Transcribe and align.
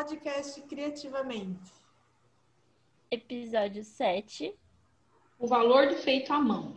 podcast 0.00 0.62
Criativamente. 0.62 1.70
Episódio 3.10 3.84
7. 3.84 4.58
O 5.38 5.46
valor 5.46 5.88
do 5.88 5.96
feito 5.96 6.32
à 6.32 6.38
mão. 6.38 6.74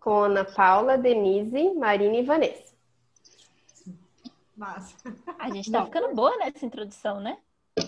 Com 0.00 0.22
Ana 0.22 0.42
Paula, 0.42 0.96
Denise, 0.96 1.74
Marina 1.74 2.16
e 2.16 2.22
Vanessa. 2.22 2.74
Massa. 4.56 4.96
A 5.38 5.50
gente 5.50 5.70
tá 5.70 5.84
ficando 5.84 6.14
boa 6.14 6.34
nessa 6.38 6.64
introdução, 6.64 7.20
né? 7.20 7.36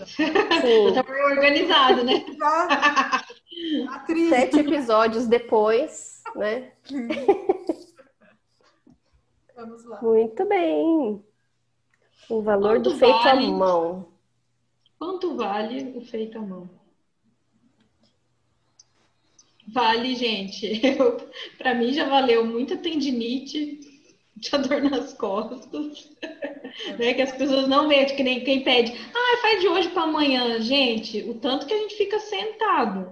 Sim, 0.05 0.93
Tá 0.93 1.03
organizado, 1.25 2.03
né? 2.03 2.23
Atriz. 3.91 4.29
sete 4.29 4.59
episódios 4.59 5.25
depois, 5.25 6.21
né? 6.35 6.73
Vamos 9.55 9.83
lá. 9.85 9.99
Muito 9.99 10.45
bem. 10.47 11.25
O 12.29 12.41
valor 12.43 12.77
Quanto 12.77 12.91
do 12.91 12.97
feito 12.97 13.23
vale? 13.23 13.47
à 13.47 13.49
mão. 13.49 14.10
Quanto 15.01 15.35
vale 15.35 15.93
o 15.97 16.01
feito 16.01 16.37
à 16.37 16.41
mão? 16.41 16.69
Vale, 19.67 20.13
gente. 20.15 20.79
Pra 21.57 21.73
mim 21.73 21.91
já 21.91 22.07
valeu 22.07 22.45
muita 22.45 22.77
tendinite, 22.77 23.79
muita 24.35 24.59
dor 24.59 24.83
nas 24.83 25.11
costas. 25.13 26.07
né? 26.99 27.15
Que 27.15 27.21
as 27.23 27.31
pessoas 27.31 27.67
não 27.67 27.87
veem, 27.87 28.05
que 28.15 28.21
nem 28.21 28.43
quem 28.43 28.63
pede, 28.63 28.93
ah, 29.11 29.37
faz 29.41 29.59
de 29.59 29.67
hoje 29.67 29.89
para 29.89 30.03
amanhã. 30.03 30.61
Gente, 30.61 31.23
o 31.23 31.33
tanto 31.33 31.65
que 31.65 31.73
a 31.73 31.79
gente 31.79 31.95
fica 31.95 32.19
sentado. 32.19 33.11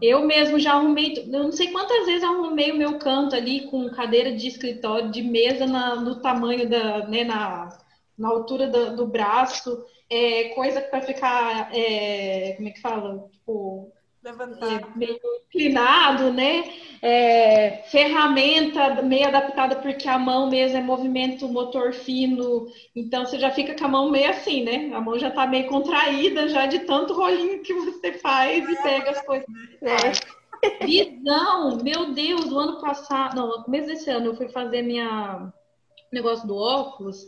Eu 0.00 0.24
mesmo 0.24 0.56
já 0.60 0.74
arrumei, 0.74 1.18
eu 1.18 1.26
não 1.42 1.50
sei 1.50 1.72
quantas 1.72 2.06
vezes 2.06 2.22
arrumei 2.22 2.70
o 2.70 2.78
meu 2.78 2.96
canto 3.00 3.34
ali 3.34 3.66
com 3.66 3.90
cadeira 3.90 4.32
de 4.36 4.46
escritório, 4.46 5.10
de 5.10 5.20
mesa 5.20 5.66
na- 5.66 5.96
no 5.96 6.20
tamanho 6.20 6.68
da, 6.70 7.08
né, 7.08 7.24
na, 7.24 7.76
na 8.16 8.28
altura 8.28 8.68
da- 8.68 8.90
do 8.90 9.04
braço, 9.04 9.84
é, 10.14 10.48
coisa 10.50 10.80
para 10.80 11.00
ficar, 11.00 11.74
é, 11.74 12.52
como 12.56 12.68
é 12.68 12.70
que 12.70 12.80
fala? 12.80 13.28
Tipo, 13.32 13.92
Levantar. 14.22 14.96
meio 14.96 15.18
inclinado, 15.48 16.32
né? 16.32 16.72
É, 17.02 17.82
ferramenta 17.90 19.02
meio 19.02 19.26
adaptada 19.26 19.76
porque 19.76 20.08
a 20.08 20.18
mão 20.18 20.48
mesmo 20.48 20.78
é 20.78 20.80
movimento 20.80 21.48
motor 21.48 21.92
fino, 21.92 22.68
então 22.94 23.26
você 23.26 23.38
já 23.38 23.50
fica 23.50 23.74
com 23.74 23.84
a 23.84 23.88
mão 23.88 24.10
meio 24.10 24.30
assim, 24.30 24.62
né? 24.62 24.92
A 24.94 25.00
mão 25.00 25.18
já 25.18 25.30
tá 25.30 25.46
meio 25.46 25.66
contraída 25.66 26.48
já 26.48 26.66
de 26.66 26.80
tanto 26.80 27.12
rolinho 27.12 27.62
que 27.62 27.74
você 27.74 28.12
faz 28.12 28.66
e 28.68 28.82
pega 28.82 29.10
as 29.10 29.20
coisas. 29.20 29.46
É. 29.82 30.86
Visão, 30.86 31.82
meu 31.82 32.14
Deus, 32.14 32.44
do 32.44 32.58
ano 32.58 32.80
passado, 32.80 33.36
não, 33.36 33.48
no 33.48 33.64
começo 33.64 33.88
desse 33.88 34.08
ano 34.08 34.26
eu 34.26 34.36
fui 34.36 34.48
fazer 34.48 34.80
minha 34.80 35.52
negócio 36.10 36.46
do 36.46 36.56
óculos 36.56 37.26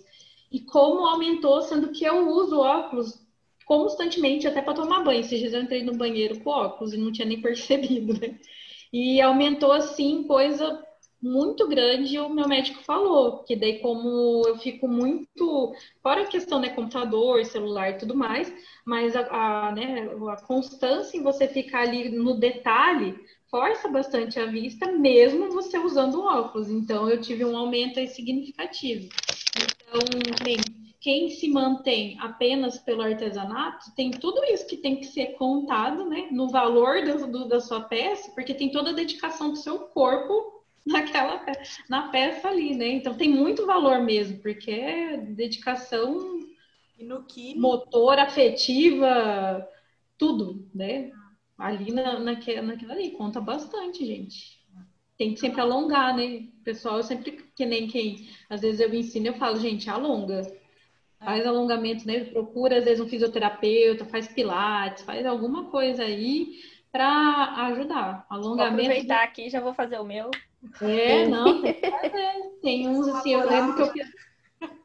e 0.51 0.61
como 0.61 1.07
aumentou, 1.07 1.63
sendo 1.63 1.91
que 1.91 2.05
eu 2.05 2.29
uso 2.29 2.59
óculos 2.59 3.21
constantemente 3.65 4.47
até 4.47 4.63
para 4.63 4.75
tomar 4.75 5.03
banho. 5.03 5.21
Esses 5.21 5.39
dias 5.39 5.53
eu 5.53 5.63
entrei 5.63 5.83
no 5.83 5.97
banheiro 5.97 6.41
com 6.41 6.51
óculos 6.51 6.93
e 6.93 6.97
não 6.97 7.13
tinha 7.13 7.27
nem 7.27 7.41
percebido, 7.43 8.19
né? 8.19 8.39
E 8.93 9.21
aumentou 9.21 9.73
assim 9.73 10.23
coisa 10.23 10.83
muito 11.21 11.67
grande, 11.67 12.19
o 12.19 12.29
meu 12.29 12.47
médico 12.47 12.83
falou, 12.85 13.43
que 13.43 13.57
daí 13.57 13.81
como 13.81 14.43
eu 14.47 14.59
fico 14.59 14.87
muito, 14.87 15.75
fora 16.03 16.23
a 16.23 16.27
questão 16.27 16.61
né, 16.61 16.69
computador, 16.69 17.45
celular 17.45 17.91
e 17.91 17.99
tudo 17.99 18.15
mais, 18.15 18.53
mas 18.85 19.17
a, 19.17 19.23
a, 19.69 19.73
né, 19.73 20.09
a 20.31 20.37
constância 20.43 21.17
em 21.17 21.23
você 21.23 21.49
ficar 21.49 21.81
ali 21.81 22.11
no 22.11 22.39
detalhe 22.39 23.19
força 23.51 23.89
bastante 23.89 24.39
a 24.39 24.47
vista, 24.47 24.93
mesmo 24.93 25.51
você 25.51 25.79
usando 25.79 26.21
óculos. 26.21 26.71
Então 26.71 27.09
eu 27.09 27.21
tive 27.21 27.45
um 27.45 27.57
aumento 27.57 28.05
significativo. 28.09 29.09
Então, 29.65 30.01
bem, 30.45 30.57
quem 31.01 31.31
se 31.31 31.49
mantém 31.49 32.19
apenas 32.21 32.79
pelo 32.79 33.03
artesanato, 33.03 33.95
tem 33.95 34.11
tudo 34.11 34.43
isso 34.45 34.67
que 34.67 34.77
tem 34.77 34.97
que 34.97 35.07
ser 35.07 35.35
contado, 35.37 36.05
né, 36.09 36.29
no 36.31 36.49
valor 36.49 37.03
do, 37.05 37.27
do- 37.31 37.49
da 37.49 37.61
sua 37.61 37.81
peça, 37.83 38.31
porque 38.35 38.55
tem 38.55 38.71
toda 38.71 38.91
a 38.91 38.95
dedicação 38.95 39.51
do 39.51 39.57
seu 39.57 39.79
corpo 39.89 40.65
naquela 40.87 41.45
na 41.89 42.09
peça 42.11 42.49
ali, 42.49 42.75
né? 42.77 42.87
Então 42.89 43.17
tem 43.17 43.29
muito 43.29 43.67
valor 43.67 44.01
mesmo, 44.03 44.39
porque 44.41 44.71
é 44.71 45.17
dedicação 45.17 46.39
E 46.99 47.05
no 47.05 47.25
químico, 47.27 47.61
motor, 47.61 48.19
afetiva, 48.19 49.67
tudo, 50.19 50.69
né? 50.75 51.11
Ali 51.59 51.93
na, 51.93 52.19
naque, 52.21 52.61
naquilo 52.61 52.93
ali, 52.93 53.13
conta 53.13 53.41
bastante, 53.41 54.05
gente. 54.07 54.56
Tem 55.19 55.33
que 55.33 55.41
sempre 55.41 55.61
alongar, 55.61 56.15
né? 56.17 56.45
Pessoal, 56.65 56.99
eu 56.99 57.03
sempre, 57.03 57.33
que 57.55 57.65
nem 57.65 57.87
quem, 57.87 58.29
às 58.51 58.61
vezes 58.61 58.81
eu 58.81 58.93
ensino, 58.95 59.29
eu 59.29 59.35
falo, 59.35 59.59
gente, 59.59 59.89
alonga. 59.89 60.43
Faz 61.19 61.47
alongamento, 61.47 62.07
né? 62.07 62.25
Procura, 62.25 62.79
às 62.79 62.85
vezes, 62.85 63.01
um 63.01 63.09
fisioterapeuta, 63.09 64.05
faz 64.05 64.29
pilates, 64.29 65.03
faz 65.05 65.25
alguma 65.25 65.65
coisa 65.71 66.03
aí 66.05 66.61
para 66.93 67.67
ajudar. 67.69 68.27
Vou 68.29 68.39
Alongamento. 68.39 68.83
aproveitar 68.83 69.23
aqui 69.25 69.49
já 69.49 69.61
vou 69.61 69.73
fazer 69.75 69.99
o 69.99 70.05
meu. 70.05 70.31
É, 70.81 71.27
não, 71.27 71.63
tem 72.63 72.89
uns 72.89 73.09
assim, 73.09 73.33
eu 73.35 73.49
lembro 73.49 73.75
que 73.77 73.83
eu 73.83 73.93
fiz. 73.93 74.09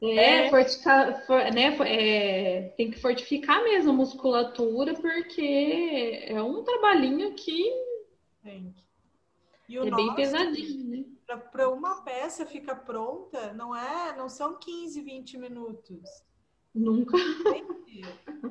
É, 0.01 0.45
É. 0.45 0.49
fortificar, 0.49 1.25
for- 1.25 1.51
né, 1.53 1.77
é, 1.85 2.73
tem 2.75 2.91
que 2.91 2.99
fortificar 2.99 3.63
mesmo 3.63 3.91
a 3.91 3.93
musculatura, 3.93 4.93
porque 4.93 6.23
é 6.27 6.41
um 6.41 6.63
trabalhinho 6.63 7.33
que 7.33 7.63
gente. 8.43 8.83
E 9.71 9.79
o 9.79 9.85
é 9.85 9.91
bem 9.91 10.15
pesadinho, 10.15 10.87
né? 10.89 11.05
para 11.51 11.69
uma 11.69 12.01
peça 12.01 12.45
ficar 12.45 12.75
pronta, 12.75 13.53
não 13.53 13.75
é, 13.75 14.15
não 14.17 14.27
são 14.27 14.57
15, 14.59 15.01
20 15.01 15.37
minutos. 15.37 16.23
Nunca. 16.73 17.17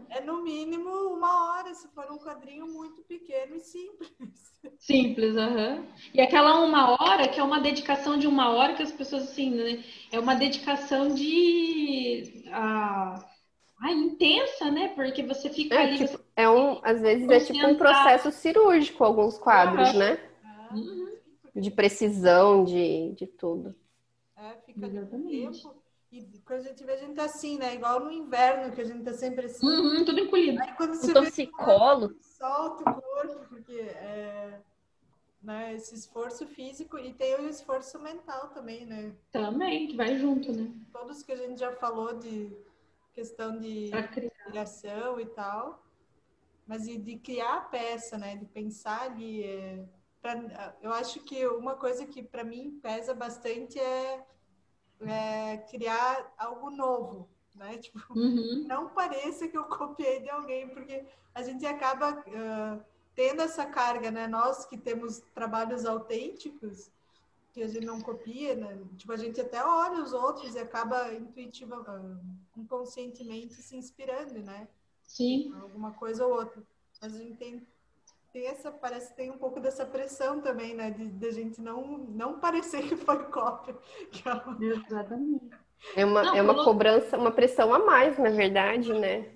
É 0.08 0.20
no 0.20 0.42
mínimo 0.42 0.90
uma 1.14 1.54
hora, 1.54 1.72
se 1.74 1.88
for 1.88 2.10
um 2.10 2.18
quadrinho 2.18 2.66
muito 2.66 3.02
pequeno 3.02 3.54
e 3.54 3.60
simples. 3.60 4.52
Simples, 4.78 5.36
aham. 5.36 5.84
E 6.14 6.20
aquela 6.20 6.60
uma 6.60 6.92
hora, 6.92 7.28
que 7.28 7.38
é 7.38 7.42
uma 7.42 7.60
dedicação 7.60 8.18
de 8.18 8.26
uma 8.26 8.50
hora, 8.50 8.74
que 8.74 8.82
as 8.82 8.90
pessoas, 8.92 9.24
assim, 9.24 9.50
né? 9.50 9.84
É 10.10 10.18
uma 10.18 10.34
dedicação 10.34 11.14
de. 11.14 12.44
ah, 12.50 13.24
ah, 13.82 13.92
intensa, 13.92 14.70
né? 14.70 14.88
Porque 14.88 15.22
você 15.22 15.50
fica 15.50 15.76
É, 15.76 15.82
ali. 15.82 15.98
tipo, 15.98 16.20
é 16.36 16.48
um, 16.48 16.80
às 16.82 17.00
vezes 17.00 17.28
é 17.28 17.40
tipo 17.40 17.66
um 17.66 17.76
processo 17.76 18.30
cirúrgico 18.32 19.04
alguns 19.04 19.38
quadros, 19.38 19.92
né? 19.94 20.18
Uhum, 20.72 21.09
De 21.54 21.70
precisão, 21.70 22.64
de, 22.64 23.12
de 23.12 23.26
tudo. 23.26 23.74
É, 24.36 24.54
fica 24.64 24.86
Exatamente. 24.86 25.62
tempo. 25.62 25.74
E 26.12 26.22
quando 26.44 26.60
a 26.60 26.62
gente 26.64 26.84
vê, 26.84 26.92
a 26.92 26.96
gente 26.96 27.14
tá 27.14 27.24
assim, 27.24 27.56
né? 27.56 27.74
Igual 27.74 28.00
no 28.00 28.10
inverno, 28.10 28.74
que 28.74 28.80
a 28.80 28.84
gente 28.84 29.04
tá 29.04 29.12
sempre 29.12 29.46
assim. 29.46 29.64
Uhum, 29.64 30.04
tudo 30.04 30.18
encolhido. 30.18 30.60
Aí 30.60 30.74
quando 30.74 30.94
você 30.94 31.06
vê, 31.08 31.12
torcicolo. 31.12 32.16
solta 32.20 32.90
o 32.90 33.00
corpo, 33.00 33.48
porque 33.48 33.72
é, 33.72 34.60
né, 35.40 35.74
esse 35.74 35.94
esforço 35.94 36.46
físico 36.48 36.98
e 36.98 37.12
tem 37.14 37.36
o 37.36 37.48
esforço 37.48 37.98
mental 38.00 38.48
também, 38.48 38.84
né? 38.86 39.14
Também, 39.30 39.86
que 39.86 39.96
vai 39.96 40.18
junto, 40.18 40.52
né? 40.52 40.72
Todos 40.92 41.22
que 41.22 41.30
a 41.30 41.36
gente 41.36 41.60
já 41.60 41.72
falou 41.76 42.18
de 42.18 42.56
questão 43.12 43.58
de 43.58 43.90
criação 44.46 45.20
e 45.20 45.26
tal, 45.26 45.84
mas 46.66 46.88
e 46.88 46.98
de 46.98 47.18
criar 47.18 47.56
a 47.56 47.60
peça, 47.60 48.18
né? 48.18 48.36
De 48.36 48.46
pensar 48.46 49.02
ali. 49.02 49.44
é, 49.44 49.84
pra- 50.20 50.76
eu 50.82 50.92
acho 50.92 51.20
que 51.20 51.46
uma 51.46 51.74
coisa 51.76 52.06
que 52.06 52.22
para 52.22 52.44
mim 52.44 52.78
pesa 52.82 53.14
bastante 53.14 53.78
é, 53.78 54.24
é 55.00 55.58
criar 55.70 56.32
algo 56.38 56.70
novo, 56.70 57.28
né? 57.54 57.78
Tipo, 57.82 58.14
Uhum. 58.14 58.64
não 58.66 58.88
pareça 58.90 59.48
que 59.48 59.56
eu 59.56 59.64
copiei 59.64 60.20
de 60.20 60.30
alguém, 60.30 60.68
porque 60.68 61.04
a 61.34 61.42
gente 61.42 61.64
acaba 61.66 62.22
ah, 62.34 62.78
tendo 63.14 63.42
essa 63.42 63.66
carga, 63.66 64.10
né? 64.10 64.26
Nós 64.26 64.64
que 64.66 64.76
temos 64.76 65.20
trabalhos 65.34 65.84
autênticos, 65.86 66.90
que 67.52 67.62
a 67.62 67.66
gente 67.68 67.84
não 67.84 68.00
copia, 68.00 68.54
né? 68.54 68.78
Tipo, 68.96 69.12
a 69.12 69.16
gente 69.16 69.40
até 69.40 69.64
olha 69.64 70.02
os 70.02 70.12
outros 70.12 70.54
e 70.54 70.58
acaba 70.58 71.12
intuitiva, 71.12 71.76
inconscientemente 72.56 73.54
se 73.54 73.76
inspirando, 73.76 74.40
né? 74.40 74.68
Sim. 75.02 75.52
Alguma 75.60 75.92
coisa 75.92 76.24
ou 76.24 76.32
outra. 76.32 76.62
Mas 77.02 77.14
a 77.14 77.18
gente 77.18 77.36
tem, 77.36 77.66
tem 78.32 78.46
essa, 78.46 78.70
parece 78.70 79.10
que 79.10 79.16
tem 79.16 79.30
um 79.30 79.38
pouco 79.38 79.60
dessa 79.60 79.84
pressão 79.84 80.40
também, 80.40 80.74
né? 80.74 80.90
De, 80.90 81.06
de 81.08 81.26
a 81.26 81.30
gente 81.32 81.60
não, 81.60 81.98
não 81.98 82.38
parecer 82.40 82.82
que 82.88 82.96
foi 82.96 83.24
cópia. 83.24 83.76
Que 84.12 84.28
é 84.28 84.32
uma- 84.32 84.58
Exatamente. 84.64 85.50
É 85.96 86.04
uma, 86.04 86.22
Não, 86.22 86.36
é 86.36 86.42
uma 86.42 86.52
falou- 86.52 86.64
cobrança, 86.66 87.16
uma 87.16 87.30
pressão 87.32 87.72
a 87.72 87.78
mais, 87.78 88.18
na 88.18 88.30
verdade, 88.30 88.92
né? 88.92 89.26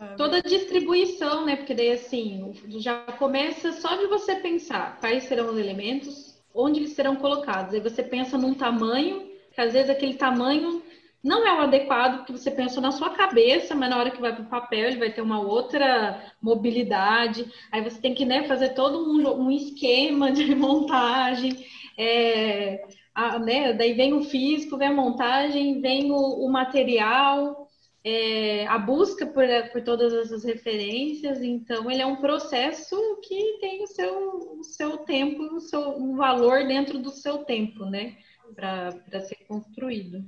é, 0.00 0.14
Toda 0.16 0.38
a 0.38 0.42
distribuição, 0.42 1.44
né? 1.46 1.56
Porque 1.56 1.74
daí 1.74 1.92
assim, 1.92 2.52
já 2.78 3.04
começa 3.18 3.72
só 3.72 3.96
de 3.96 4.06
você 4.06 4.36
pensar 4.36 4.98
quais 5.00 5.24
serão 5.24 5.50
os 5.50 5.58
elementos, 5.58 6.38
onde 6.54 6.80
eles 6.80 6.92
serão 6.92 7.16
colocados. 7.16 7.74
Aí 7.74 7.80
você 7.80 8.02
pensa 8.02 8.36
num 8.38 8.54
tamanho, 8.54 9.30
que 9.52 9.60
às 9.60 9.72
vezes 9.72 9.90
aquele 9.90 10.14
tamanho 10.14 10.82
não 11.24 11.46
é 11.46 11.54
o 11.58 11.62
adequado, 11.62 12.18
porque 12.18 12.32
você 12.32 12.50
pensou 12.50 12.82
na 12.82 12.92
sua 12.92 13.10
cabeça, 13.10 13.74
mas 13.74 13.90
na 13.90 13.98
hora 13.98 14.10
que 14.10 14.20
vai 14.20 14.34
para 14.34 14.44
o 14.44 14.48
papel 14.48 14.88
ele 14.88 14.98
vai 14.98 15.12
ter 15.12 15.22
uma 15.22 15.40
outra 15.40 16.22
mobilidade. 16.42 17.50
Aí 17.72 17.82
você 17.82 18.00
tem 18.00 18.14
que 18.14 18.24
né, 18.26 18.44
fazer 18.46 18.74
todo 18.74 18.98
um, 19.10 19.44
um 19.46 19.50
esquema 19.50 20.30
de 20.30 20.54
montagem. 20.54 21.64
É, 21.98 22.82
a- 23.14 23.38
né, 23.38 23.72
daí 23.72 23.94
vem 23.94 24.12
o 24.14 24.22
físico, 24.24 24.76
vem 24.76 24.88
a 24.88 24.92
montagem, 24.92 25.80
vem 25.80 26.10
o, 26.12 26.16
o 26.46 26.48
material. 26.52 27.68
é, 28.04 28.66
a 28.66 28.78
busca 28.78 29.26
por, 29.26 29.44
por 29.72 29.82
todas 29.82 30.12
essas 30.12 30.44
referências, 30.44 31.42
então 31.42 31.90
ele 31.90 32.02
é 32.02 32.06
um 32.06 32.16
processo 32.16 32.96
que 33.22 33.58
tem 33.60 33.82
o 33.82 33.86
seu, 33.86 34.58
o 34.60 34.64
seu 34.64 34.98
tempo, 34.98 35.42
o 35.56 35.60
seu 35.60 35.80
um 35.98 36.14
valor 36.16 36.66
dentro 36.66 36.98
do 36.98 37.10
seu 37.10 37.38
tempo, 37.44 37.84
né? 37.86 38.16
Para 38.54 39.20
ser 39.22 39.36
construído. 39.48 40.22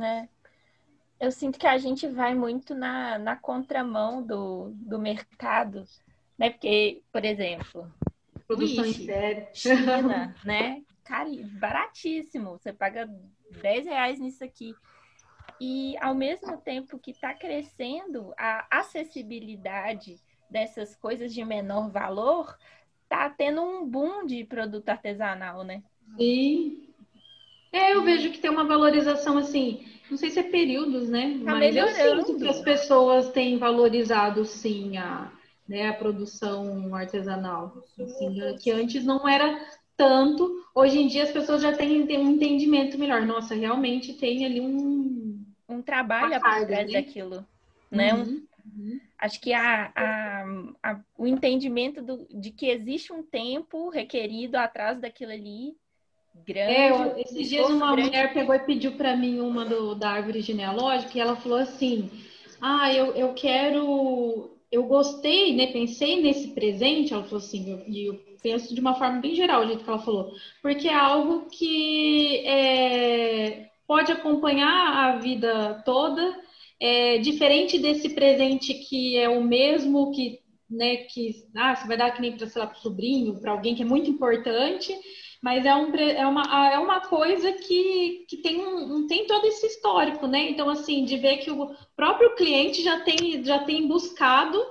É. 0.00 0.28
Eu 1.20 1.30
sinto 1.30 1.58
que 1.58 1.66
a 1.66 1.78
gente 1.78 2.06
vai 2.08 2.34
muito 2.34 2.74
na, 2.74 3.18
na 3.18 3.36
contramão 3.36 4.22
do, 4.22 4.72
do 4.74 4.98
mercado, 4.98 5.84
né? 6.36 6.50
Porque, 6.50 7.02
por 7.12 7.24
exemplo, 7.24 7.92
Produção 8.46 8.84
Ixi, 8.84 9.02
em 9.02 9.06
série. 9.06 9.46
China, 9.54 10.34
né? 10.44 10.82
Cari, 11.04 11.44
baratíssimo. 11.44 12.52
Você 12.52 12.72
paga 12.72 13.08
10 13.62 13.86
reais 13.86 14.18
nisso 14.18 14.44
aqui. 14.44 14.74
E 15.60 15.96
ao 15.98 16.14
mesmo 16.14 16.56
tempo 16.58 16.98
que 16.98 17.12
está 17.12 17.32
crescendo 17.34 18.32
a 18.36 18.66
acessibilidade 18.70 20.20
dessas 20.50 20.94
coisas 20.96 21.32
de 21.32 21.44
menor 21.44 21.90
valor, 21.90 22.56
tá 23.08 23.30
tendo 23.30 23.62
um 23.62 23.86
boom 23.88 24.26
de 24.26 24.44
produto 24.44 24.88
artesanal, 24.88 25.62
né? 25.62 25.82
Sim. 26.16 26.91
É, 27.72 27.94
eu 27.94 28.04
vejo 28.04 28.30
que 28.30 28.38
tem 28.38 28.50
uma 28.50 28.64
valorização 28.64 29.38
assim, 29.38 29.84
não 30.10 30.16
sei 30.16 30.30
se 30.30 30.38
é 30.38 30.42
períodos, 30.42 31.08
né? 31.08 31.38
Tá 31.44 31.52
Mas 31.52 31.74
eu 31.74 31.88
melhorando. 31.88 32.26
sinto 32.26 32.38
que 32.38 32.48
as 32.48 32.60
pessoas 32.60 33.30
têm 33.30 33.58
valorizado 33.58 34.44
sim 34.44 34.96
a, 34.98 35.32
né, 35.66 35.88
a 35.88 35.94
produção 35.94 36.94
artesanal. 36.94 37.82
Assim, 37.98 38.36
que 38.60 38.70
antes 38.70 39.04
não 39.04 39.26
era 39.28 39.58
tanto. 39.96 40.62
Hoje 40.74 40.98
em 40.98 41.06
dia 41.06 41.22
as 41.22 41.32
pessoas 41.32 41.62
já 41.62 41.72
têm, 41.74 42.06
têm 42.06 42.18
um 42.18 42.32
entendimento 42.32 42.98
melhor. 42.98 43.24
Nossa, 43.26 43.54
realmente 43.54 44.14
tem 44.14 44.44
ali 44.44 44.60
um. 44.60 45.44
Um 45.68 45.80
trabalho 45.82 46.28
Uma 46.28 46.40
por 46.40 46.42
carga, 46.42 46.66
trás 46.66 46.86
né? 46.86 46.92
daquilo, 46.92 47.46
né? 47.90 48.14
Um- 48.14 48.24
Uhum, 48.24 48.46
uhum. 48.66 49.00
Acho 49.18 49.40
que 49.40 49.52
a, 49.52 49.92
a- 49.94 50.44
a- 50.82 51.00
o 51.16 51.26
entendimento 51.26 52.02
do- 52.02 52.26
de 52.28 52.50
que 52.50 52.66
existe 52.66 53.12
um 53.12 53.22
tempo 53.22 53.88
requerido 53.88 54.56
atrás 54.58 54.98
daquilo 55.00 55.30
ali 55.32 55.76
grande. 56.34 56.72
É, 56.72 56.90
eu- 56.90 57.16
esses 57.18 57.48
dias 57.48 57.68
uma 57.68 57.92
grande. 57.92 58.02
mulher 58.08 58.32
pegou 58.32 58.54
e 58.54 58.58
pediu 58.60 58.92
para 58.96 59.16
mim 59.16 59.40
uma 59.40 59.64
do, 59.64 59.94
da 59.94 60.10
árvore 60.10 60.40
genealógica 60.40 61.16
e 61.16 61.20
ela 61.20 61.36
falou 61.36 61.58
assim: 61.58 62.10
Ah, 62.60 62.92
eu, 62.92 63.14
eu 63.14 63.34
quero. 63.34 64.50
Eu 64.70 64.84
gostei, 64.84 65.54
né? 65.54 65.66
Pensei 65.66 66.22
nesse 66.22 66.48
presente, 66.54 67.12
ela 67.12 67.24
falou 67.24 67.38
assim, 67.38 67.70
eu- 67.70 67.82
e 67.86 68.06
eu, 68.08 68.14
penso 68.42 68.74
de 68.74 68.80
uma 68.80 68.94
forma 68.94 69.20
bem 69.20 69.34
geral, 69.34 69.62
o 69.62 69.66
jeito 69.66 69.84
que 69.84 69.90
ela 69.90 69.98
falou, 69.98 70.32
porque 70.62 70.88
é 70.88 70.94
algo 70.94 71.46
que 71.50 72.38
é, 72.46 73.68
pode 73.86 74.10
acompanhar 74.10 75.14
a 75.14 75.18
vida 75.18 75.82
toda, 75.84 76.40
é, 76.80 77.18
diferente 77.18 77.78
desse 77.78 78.10
presente 78.14 78.74
que 78.74 79.16
é 79.18 79.28
o 79.28 79.42
mesmo 79.44 80.10
que. 80.12 80.40
Né, 80.70 80.96
que 81.04 81.34
ah, 81.54 81.76
você 81.76 81.86
vai 81.86 81.98
dar 81.98 82.10
que 82.12 82.20
nem 82.22 82.32
para, 82.34 82.46
sei 82.48 82.62
lá, 82.62 82.66
para 82.66 82.78
o 82.78 82.80
sobrinho, 82.80 83.38
para 83.42 83.52
alguém 83.52 83.74
que 83.74 83.82
é 83.82 83.84
muito 83.84 84.08
importante, 84.10 84.90
mas 85.42 85.66
é, 85.66 85.74
um, 85.74 85.92
é, 85.96 86.24
uma, 86.24 86.72
é 86.72 86.78
uma 86.78 87.00
coisa 87.00 87.52
que, 87.52 88.24
que 88.28 88.36
tem, 88.36 88.64
um, 88.64 89.08
tem 89.08 89.26
todo 89.26 89.44
esse 89.44 89.66
histórico, 89.66 90.28
né? 90.28 90.48
Então, 90.48 90.70
assim, 90.70 91.04
de 91.04 91.16
ver 91.16 91.38
que 91.38 91.50
o 91.50 91.74
próprio 91.96 92.36
cliente 92.36 92.80
já 92.80 93.00
tem, 93.00 93.42
já 93.44 93.58
tem 93.58 93.88
buscado 93.88 94.64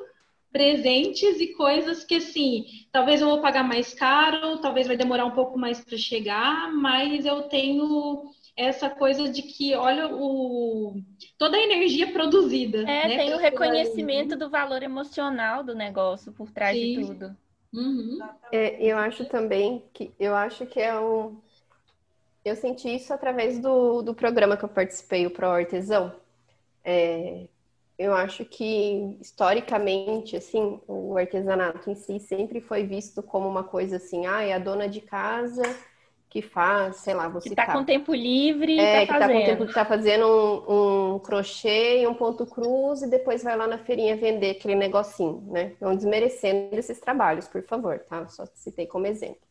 presentes 0.49 1.41
e 1.41 1.47
coisas 1.47 2.05
que, 2.05 2.15
assim, 2.15 2.65
talvez 2.89 3.19
eu 3.19 3.27
vou 3.27 3.41
pagar 3.41 3.65
mais 3.65 3.93
caro, 3.93 4.59
talvez 4.59 4.87
vai 4.87 4.95
demorar 4.95 5.25
um 5.25 5.31
pouco 5.31 5.59
mais 5.59 5.83
para 5.83 5.97
chegar, 5.97 6.71
mas 6.71 7.25
eu 7.25 7.43
tenho 7.43 8.31
essa 8.55 8.89
coisa 8.89 9.29
de 9.29 9.41
que, 9.41 9.75
olha, 9.75 10.07
o, 10.13 11.01
toda 11.37 11.57
a 11.57 11.63
energia 11.63 12.13
produzida. 12.13 12.79
É, 12.83 13.09
né, 13.09 13.17
tem 13.17 13.33
o 13.33 13.37
reconhecimento 13.37 14.37
do 14.37 14.49
valor 14.49 14.83
emocional 14.83 15.63
do 15.63 15.75
negócio 15.75 16.31
por 16.31 16.49
trás 16.49 16.77
de 16.77 16.95
Sim. 16.95 17.07
tudo. 17.07 17.35
Uhum. 17.73 18.19
É, 18.51 18.83
eu 18.83 18.97
acho 18.97 19.25
também 19.25 19.83
que 19.93 20.13
eu 20.19 20.35
acho 20.35 20.65
que 20.65 20.79
é 20.79 20.99
um. 20.99 21.39
Eu 22.43 22.55
senti 22.55 22.93
isso 22.95 23.13
através 23.13 23.59
do, 23.59 24.01
do 24.01 24.13
programa 24.13 24.57
que 24.57 24.65
eu 24.65 24.69
participei, 24.69 25.25
o 25.25 25.31
Pro 25.31 25.47
Artesão. 25.47 26.13
É, 26.83 27.47
eu 27.97 28.13
acho 28.13 28.43
que 28.43 29.17
historicamente, 29.21 30.35
assim, 30.35 30.81
o 30.87 31.17
artesanato 31.17 31.89
em 31.89 31.95
si 31.95 32.19
sempre 32.19 32.59
foi 32.59 32.83
visto 32.83 33.21
como 33.21 33.47
uma 33.47 33.63
coisa 33.63 33.97
assim, 33.97 34.25
ah, 34.25 34.41
é 34.41 34.53
a 34.53 34.59
dona 34.59 34.89
de 34.89 35.01
casa 35.01 35.61
que 36.31 36.41
faz, 36.41 36.97
sei 36.97 37.13
lá, 37.15 37.29
vou 37.29 37.41
Que 37.41 37.49
citar. 37.49 37.67
tá 37.67 37.67
com 37.71 37.83
tempo 37.83 38.13
livre 38.13 38.83
e 38.83 38.87
É, 38.87 38.87
tá 38.87 39.05
que 39.05 39.15
tá 39.15 39.29
com 39.29 39.41
fazendo. 39.41 39.43
tempo 39.43 39.67
tá 39.67 39.85
fazendo 39.85 40.25
um, 40.25 41.15
um 41.15 41.19
crochê 41.19 42.01
e 42.01 42.07
um 42.07 42.13
ponto 42.13 42.45
cruz 42.45 43.01
e 43.01 43.09
depois 43.09 43.43
vai 43.43 43.57
lá 43.57 43.67
na 43.67 43.77
feirinha 43.77 44.15
vender 44.15 44.51
aquele 44.51 44.75
negocinho, 44.75 45.41
né? 45.51 45.75
Não 45.81 45.95
desmerecendo 45.95 46.75
esses 46.77 46.99
trabalhos, 46.99 47.47
por 47.49 47.63
favor, 47.63 47.99
tá? 47.99 48.27
Só 48.29 48.45
citei 48.55 48.87
como 48.87 49.07
exemplo. 49.07 49.41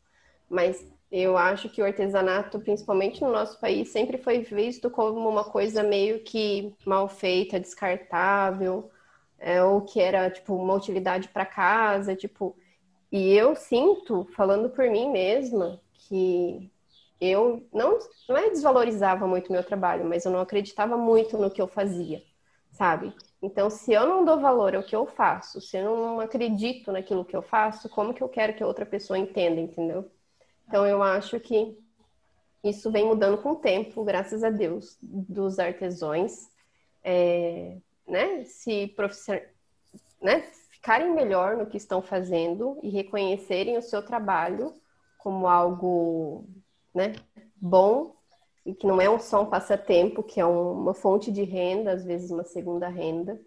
Mas 0.48 0.84
eu 1.12 1.36
acho 1.38 1.68
que 1.70 1.82
o 1.82 1.86
artesanato, 1.86 2.60
principalmente 2.60 3.22
no 3.22 3.32
nosso 3.32 3.60
país, 3.60 3.90
sempre 3.90 4.18
foi 4.18 4.40
visto 4.40 4.90
como 4.90 5.28
uma 5.28 5.44
coisa 5.44 5.82
meio 5.82 6.20
que 6.24 6.74
mal 6.86 7.08
feita, 7.08 7.60
descartável, 7.60 8.90
é, 9.38 9.62
ou 9.62 9.82
que 9.82 10.00
era 10.00 10.30
tipo 10.30 10.54
uma 10.54 10.74
utilidade 10.74 11.28
para 11.28 11.46
casa, 11.46 12.16
tipo. 12.16 12.56
E 13.12 13.32
eu 13.34 13.56
sinto, 13.56 14.26
falando 14.36 14.70
por 14.70 14.88
mim 14.90 15.10
mesma, 15.10 15.80
que 16.10 16.70
eu 17.20 17.66
não, 17.72 17.98
não 18.28 18.36
é 18.36 18.50
desvalorizava 18.50 19.26
muito 19.26 19.52
meu 19.52 19.62
trabalho, 19.62 20.04
mas 20.04 20.24
eu 20.24 20.32
não 20.32 20.40
acreditava 20.40 20.96
muito 20.96 21.38
no 21.38 21.50
que 21.50 21.62
eu 21.62 21.68
fazia, 21.68 22.20
sabe? 22.72 23.14
Então, 23.40 23.70
se 23.70 23.92
eu 23.92 24.06
não 24.06 24.24
dou 24.24 24.40
valor 24.40 24.74
ao 24.74 24.82
que 24.82 24.96
eu 24.96 25.06
faço, 25.06 25.60
se 25.60 25.76
eu 25.76 25.96
não 25.96 26.20
acredito 26.20 26.90
naquilo 26.90 27.24
que 27.24 27.36
eu 27.36 27.42
faço, 27.42 27.88
como 27.88 28.12
que 28.12 28.22
eu 28.22 28.28
quero 28.28 28.54
que 28.54 28.62
a 28.62 28.66
outra 28.66 28.84
pessoa 28.84 29.18
entenda, 29.18 29.60
entendeu? 29.60 30.10
Então, 30.66 30.86
eu 30.86 31.02
acho 31.02 31.38
que 31.38 31.78
isso 32.64 32.90
vem 32.90 33.06
mudando 33.06 33.38
com 33.38 33.52
o 33.52 33.56
tempo, 33.56 34.04
graças 34.04 34.42
a 34.42 34.50
Deus, 34.50 34.98
dos 35.00 35.58
artesãos, 35.58 36.48
é, 37.04 37.76
né? 38.06 38.44
Se 38.44 38.88
profissional, 38.88 39.42
né? 40.20 40.40
Ficarem 40.70 41.12
melhor 41.12 41.56
no 41.56 41.66
que 41.66 41.76
estão 41.76 42.02
fazendo 42.02 42.78
e 42.82 42.88
reconhecerem 42.88 43.76
o 43.76 43.82
seu 43.82 44.02
trabalho 44.02 44.74
como 45.22 45.46
algo, 45.46 46.44
né, 46.94 47.12
bom 47.56 48.14
e 48.64 48.74
que 48.74 48.86
não 48.86 49.00
é 49.00 49.08
um 49.08 49.18
só 49.18 49.42
um 49.42 49.46
passatempo, 49.46 50.22
que 50.22 50.40
é 50.40 50.46
um- 50.46 50.72
uma 50.82 50.94
fonte 50.94 51.30
de 51.32 51.42
renda, 51.42 51.92
às 51.92 52.04
vezes 52.04 52.30
uma 52.30 52.44
segunda 52.44 52.88
renda, 52.88 53.40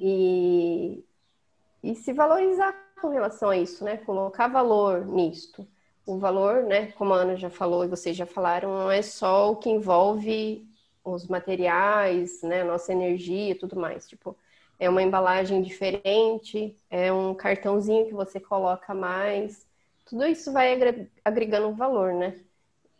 e, 0.00 1.04
e 1.82 1.94
se 1.94 2.12
valorizar 2.12 2.72
com 3.00 3.08
relação 3.08 3.50
a 3.50 3.56
isso, 3.56 3.84
né, 3.84 3.96
colocar 3.98 4.48
valor 4.48 5.04
nisto. 5.06 5.66
O 6.06 6.18
valor, 6.18 6.62
né, 6.64 6.92
como 6.92 7.12
a 7.14 7.18
Ana 7.18 7.36
já 7.36 7.50
falou 7.50 7.84
e 7.84 7.88
vocês 7.88 8.16
já 8.16 8.26
falaram, 8.26 8.70
não 8.70 8.90
é 8.90 9.02
só 9.02 9.50
o 9.52 9.56
que 9.56 9.70
envolve 9.70 10.66
os 11.04 11.26
materiais, 11.26 12.42
né, 12.42 12.62
nossa 12.64 12.92
energia 12.92 13.50
e 13.50 13.54
tudo 13.54 13.76
mais, 13.76 14.08
tipo, 14.08 14.36
é 14.78 14.88
uma 14.88 15.02
embalagem 15.02 15.62
diferente, 15.62 16.76
é 16.90 17.12
um 17.12 17.34
cartãozinho 17.34 18.06
que 18.06 18.14
você 18.14 18.40
coloca 18.40 18.94
mais, 18.94 19.66
tudo 20.12 20.26
isso 20.26 20.52
vai 20.52 20.72
agre- 20.74 21.10
agregando 21.24 21.74
valor, 21.74 22.12
né? 22.14 22.38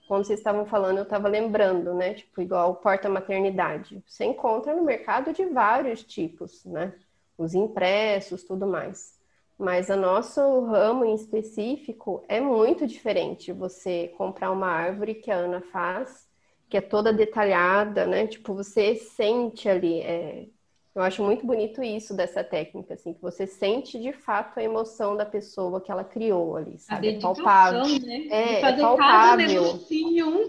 Quando 0.08 0.24
vocês 0.26 0.40
estavam 0.40 0.66
falando, 0.66 0.98
eu 0.98 1.04
estava 1.04 1.28
lembrando, 1.28 1.94
né? 1.94 2.14
Tipo, 2.14 2.42
igual 2.42 2.76
porta-maternidade. 2.76 4.02
Você 4.06 4.24
encontra 4.24 4.74
no 4.74 4.82
mercado 4.84 5.32
de 5.32 5.44
vários 5.46 6.04
tipos, 6.04 6.64
né? 6.64 6.94
Os 7.38 7.54
impressos, 7.54 8.44
tudo 8.44 8.66
mais. 8.66 9.18
Mas 9.58 9.90
o 9.90 9.96
nosso 9.96 10.40
ramo 10.66 11.04
em 11.04 11.14
específico 11.14 12.24
é 12.28 12.40
muito 12.40 12.86
diferente. 12.86 13.52
Você 13.52 14.08
comprar 14.18 14.50
uma 14.50 14.68
árvore 14.68 15.14
que 15.16 15.30
a 15.30 15.36
Ana 15.36 15.62
faz, 15.72 16.28
que 16.68 16.76
é 16.76 16.80
toda 16.80 17.12
detalhada, 17.12 18.06
né? 18.06 18.26
Tipo, 18.26 18.54
você 18.54 18.96
sente 18.96 19.68
ali. 19.68 20.00
é, 20.00 20.48
Eu 20.94 21.02
acho 21.02 21.22
muito 21.22 21.46
bonito 21.46 21.82
isso 21.82 22.14
dessa 22.14 22.44
técnica, 22.44 22.94
assim, 22.94 23.14
que 23.14 23.22
você 23.22 23.46
sente 23.46 23.98
de 23.98 24.12
fato 24.12 24.58
a 24.58 24.62
emoção 24.62 25.16
da 25.16 25.24
pessoa 25.24 25.80
que 25.80 25.90
ela 25.90 26.04
criou 26.04 26.56
ali, 26.56 26.78
sabe? 26.78 27.16
É 27.16 27.18
palpável. 27.18 27.80
né? 27.80 28.26
É, 28.30 28.60
é 28.60 28.76
palpável. 28.76 29.46
negocinho. 29.46 30.46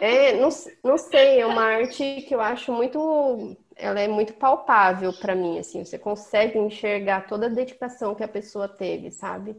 É, 0.00 0.34
não, 0.38 0.50
não 0.84 0.98
sei, 0.98 1.40
é 1.40 1.46
uma 1.46 1.62
arte 1.62 2.22
que 2.28 2.34
eu 2.34 2.40
acho 2.42 2.72
muito, 2.72 3.56
ela 3.74 3.98
é 3.98 4.06
muito 4.06 4.34
palpável 4.34 5.12
para 5.14 5.34
mim, 5.34 5.58
assim, 5.58 5.82
você 5.82 5.98
consegue 5.98 6.58
enxergar 6.58 7.26
toda 7.26 7.46
a 7.46 7.50
dedicação 7.50 8.14
que 8.14 8.22
a 8.22 8.28
pessoa 8.28 8.68
teve, 8.68 9.10
sabe? 9.10 9.56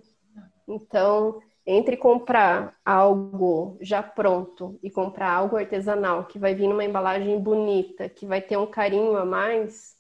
Então, 0.68 1.42
entre 1.72 1.96
comprar 1.96 2.76
algo 2.84 3.78
já 3.80 4.02
pronto 4.02 4.80
e 4.82 4.90
comprar 4.90 5.32
algo 5.32 5.56
artesanal 5.56 6.26
que 6.26 6.40
vai 6.40 6.56
vir 6.56 6.68
numa 6.68 6.84
embalagem 6.84 7.40
bonita, 7.40 8.10
que 8.10 8.26
vai 8.26 8.42
ter 8.42 8.58
um 8.58 8.66
carinho 8.66 9.16
a 9.16 9.24
mais, 9.24 9.96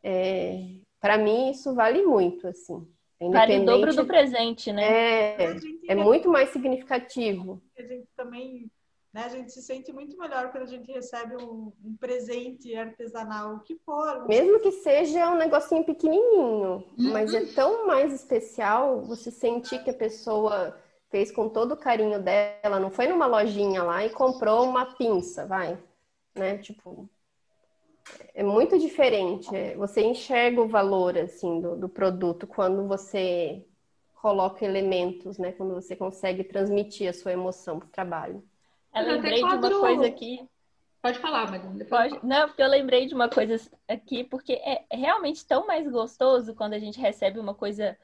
é, 0.00 0.60
para 1.00 1.18
mim 1.18 1.50
isso 1.50 1.74
vale 1.74 2.02
muito, 2.06 2.46
assim. 2.46 2.86
Vale 3.20 3.58
o 3.58 3.64
dobro 3.64 3.92
do 3.92 4.06
presente, 4.06 4.72
né? 4.72 4.84
É, 4.84 5.56
é 5.88 5.94
muito 5.96 6.28
mais 6.28 6.50
significativo. 6.50 7.60
a 7.76 7.82
gente 7.82 8.06
também 8.16 8.70
Né? 9.12 9.24
A 9.24 9.28
gente 9.28 9.50
se 9.50 9.60
sente 9.60 9.92
muito 9.92 10.16
melhor 10.16 10.52
quando 10.52 10.62
a 10.62 10.66
gente 10.66 10.92
recebe 10.92 11.34
um, 11.42 11.72
um 11.84 11.96
presente 11.98 12.76
artesanal, 12.76 13.56
o 13.56 13.60
que 13.60 13.74
for. 13.84 14.28
Mesmo 14.28 14.60
que 14.60 14.70
seja 14.70 15.32
um 15.32 15.36
negocinho 15.36 15.82
pequenininho, 15.82 16.84
uhum. 16.96 17.12
mas 17.12 17.34
é 17.34 17.44
tão 17.54 17.88
mais 17.88 18.12
especial 18.12 19.00
você 19.00 19.32
sentir 19.32 19.82
que 19.82 19.90
a 19.90 19.94
pessoa 19.94 20.78
fez 21.10 21.30
com 21.30 21.48
todo 21.48 21.72
o 21.72 21.76
carinho 21.76 22.22
dela, 22.22 22.78
não 22.80 22.90
foi 22.90 23.06
numa 23.06 23.26
lojinha 23.26 23.82
lá 23.82 24.04
e 24.04 24.10
comprou 24.10 24.64
uma 24.64 24.94
pinça, 24.94 25.46
vai, 25.46 25.78
né? 26.34 26.58
Tipo, 26.58 27.08
é 28.34 28.42
muito 28.42 28.78
diferente. 28.78 29.54
É, 29.54 29.74
você 29.74 30.02
enxerga 30.02 30.60
o 30.60 30.68
valor 30.68 31.16
assim 31.18 31.60
do, 31.60 31.76
do 31.76 31.88
produto 31.88 32.46
quando 32.46 32.86
você 32.86 33.64
coloca 34.20 34.64
elementos, 34.64 35.38
né? 35.38 35.52
Quando 35.52 35.74
você 35.74 35.94
consegue 35.96 36.44
transmitir 36.44 37.08
a 37.08 37.12
sua 37.12 37.32
emoção 37.32 37.78
para 37.78 37.86
o 37.86 37.90
trabalho. 37.90 38.44
Eu 38.94 39.02
lembrei 39.02 39.38
de 39.38 39.44
uma 39.44 39.80
coisa 39.80 40.06
aqui. 40.06 40.48
Pode 41.00 41.18
falar, 41.20 41.50
Marina. 41.50 41.84
Pode. 41.84 42.26
Não, 42.26 42.48
porque 42.48 42.62
eu 42.62 42.68
lembrei 42.68 43.06
de 43.06 43.14
uma 43.14 43.28
coisa 43.28 43.60
aqui, 43.86 44.24
porque 44.24 44.54
é 44.54 44.84
realmente 44.90 45.46
tão 45.46 45.66
mais 45.66 45.88
gostoso 45.88 46.54
quando 46.54 46.74
a 46.74 46.78
gente 46.78 47.00
recebe 47.00 47.38
uma 47.38 47.54
coisa 47.54 47.96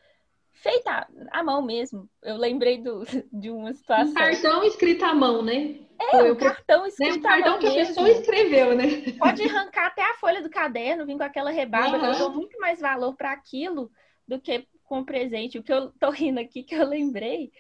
feita 0.55 1.07
à 1.31 1.43
mão 1.43 1.61
mesmo. 1.63 2.09
Eu 2.23 2.37
lembrei 2.37 2.79
do, 2.79 3.05
de 3.33 3.51
uma 3.51 3.73
situação. 3.73 4.11
Um 4.11 4.15
cartão 4.15 4.65
escrito 4.65 5.05
à 5.05 5.15
mão, 5.15 5.43
né? 5.43 5.81
É, 6.13 6.33
um 6.33 6.37
cartão 6.37 6.87
escrito 6.87 7.13
né? 7.13 7.19
um 7.19 7.23
cartão 7.23 7.59
que 7.59 7.67
mesmo. 7.67 7.83
a 7.83 7.87
pessoa 7.87 8.11
escreveu, 8.11 8.75
né? 8.75 8.85
Pode 9.19 9.43
arrancar 9.43 9.87
até 9.87 10.03
a 10.03 10.15
folha 10.15 10.43
do 10.43 10.51
caderno, 10.51 11.07
vir 11.07 11.17
com 11.17 11.23
aquela 11.23 11.51
rebaba. 11.51 11.99
Uhum. 11.99 12.05
Eu 12.07 12.19
dou 12.19 12.31
muito 12.33 12.59
mais 12.59 12.81
valor 12.81 13.15
para 13.15 13.33
aquilo 13.33 13.91
do 14.27 14.41
que 14.41 14.67
com 14.85 15.01
o 15.01 15.05
presente. 15.05 15.59
O 15.59 15.63
que 15.63 15.73
eu 15.73 15.93
tô 15.93 16.11
rindo 16.11 16.41
aqui, 16.41 16.63
que 16.63 16.75
eu 16.75 16.87
lembrei, 16.87 17.53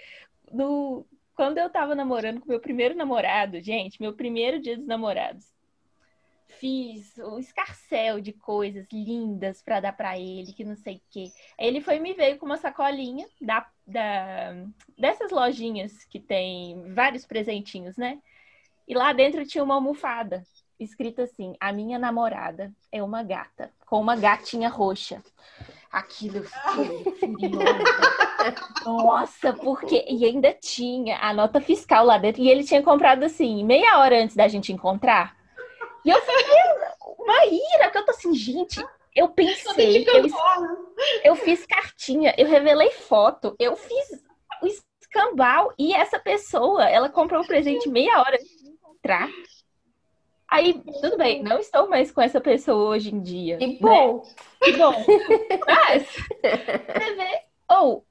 no, 0.52 1.06
quando 1.34 1.58
eu 1.58 1.70
tava 1.70 1.94
namorando 1.94 2.40
com 2.40 2.48
meu 2.48 2.60
primeiro 2.60 2.94
namorado, 2.94 3.60
gente, 3.60 4.00
meu 4.00 4.12
primeiro 4.12 4.60
dia 4.60 4.76
dos 4.76 4.86
namorados, 4.86 5.53
fiz 6.46 7.16
um 7.18 7.38
escarcel 7.38 8.20
de 8.20 8.32
coisas 8.32 8.86
lindas 8.92 9.62
para 9.62 9.80
dar 9.80 9.92
para 9.92 10.18
ele, 10.18 10.52
que 10.52 10.64
não 10.64 10.76
sei 10.76 10.96
o 10.96 11.00
quê. 11.10 11.30
Ele 11.58 11.80
foi 11.80 11.98
me 11.98 12.12
veio 12.12 12.38
com 12.38 12.46
uma 12.46 12.56
sacolinha 12.56 13.26
da, 13.40 13.66
da, 13.86 14.54
dessas 14.96 15.30
lojinhas 15.30 16.04
que 16.04 16.20
tem 16.20 16.92
vários 16.94 17.26
presentinhos, 17.26 17.96
né? 17.96 18.20
E 18.86 18.94
lá 18.94 19.12
dentro 19.12 19.46
tinha 19.46 19.64
uma 19.64 19.74
almofada 19.74 20.44
escrita 20.78 21.22
assim: 21.22 21.54
A 21.58 21.72
minha 21.72 21.98
namorada 21.98 22.72
é 22.92 23.02
uma 23.02 23.22
gata, 23.22 23.70
com 23.86 24.00
uma 24.00 24.16
gatinha 24.16 24.68
roxa. 24.68 25.22
Aquilo 25.90 26.44
Nossa, 28.84 29.52
porque. 29.52 30.04
E 30.08 30.24
ainda 30.24 30.52
tinha 30.52 31.18
a 31.18 31.32
nota 31.32 31.60
fiscal 31.60 32.04
lá 32.04 32.18
dentro. 32.18 32.42
E 32.42 32.48
ele 32.48 32.64
tinha 32.64 32.82
comprado 32.82 33.22
assim, 33.22 33.64
meia 33.64 33.98
hora 33.98 34.20
antes 34.20 34.34
da 34.34 34.48
gente 34.48 34.72
encontrar. 34.72 35.36
E 36.04 36.10
eu 36.10 36.20
fiquei 36.20 36.62
uma 37.18 37.46
ira, 37.46 37.90
que 37.90 37.98
eu 37.98 38.04
tô 38.04 38.10
assim, 38.10 38.34
gente, 38.34 38.84
eu 39.14 39.28
pensei, 39.28 40.04
eu, 40.06 40.26
eu 41.24 41.36
fiz 41.36 41.64
cartinha, 41.64 42.34
eu 42.36 42.46
revelei 42.46 42.90
foto, 42.90 43.54
eu 43.58 43.74
fiz 43.74 44.22
o 44.62 44.66
escambau 44.66 45.72
e 45.78 45.94
essa 45.94 46.18
pessoa, 46.18 46.88
ela 46.88 47.08
comprou 47.08 47.42
um 47.42 47.46
presente 47.46 47.88
meia 47.88 48.20
hora 48.20 48.36
de 48.36 48.68
encontrar. 48.68 49.30
Aí, 50.46 50.74
tudo 51.00 51.16
bem, 51.16 51.42
não 51.42 51.58
estou 51.58 51.88
mais 51.88 52.12
com 52.12 52.20
essa 52.20 52.40
pessoa 52.40 52.90
hoje 52.90 53.14
em 53.14 53.20
dia. 53.20 53.56
Que 53.56 53.78
bom! 53.80 54.18
Né? 54.18 54.34
Que 54.62 54.72
bom! 54.72 54.92
Mas, 55.66 56.02
você 56.06 57.14
vê, 57.14 57.40
ou 57.70 58.06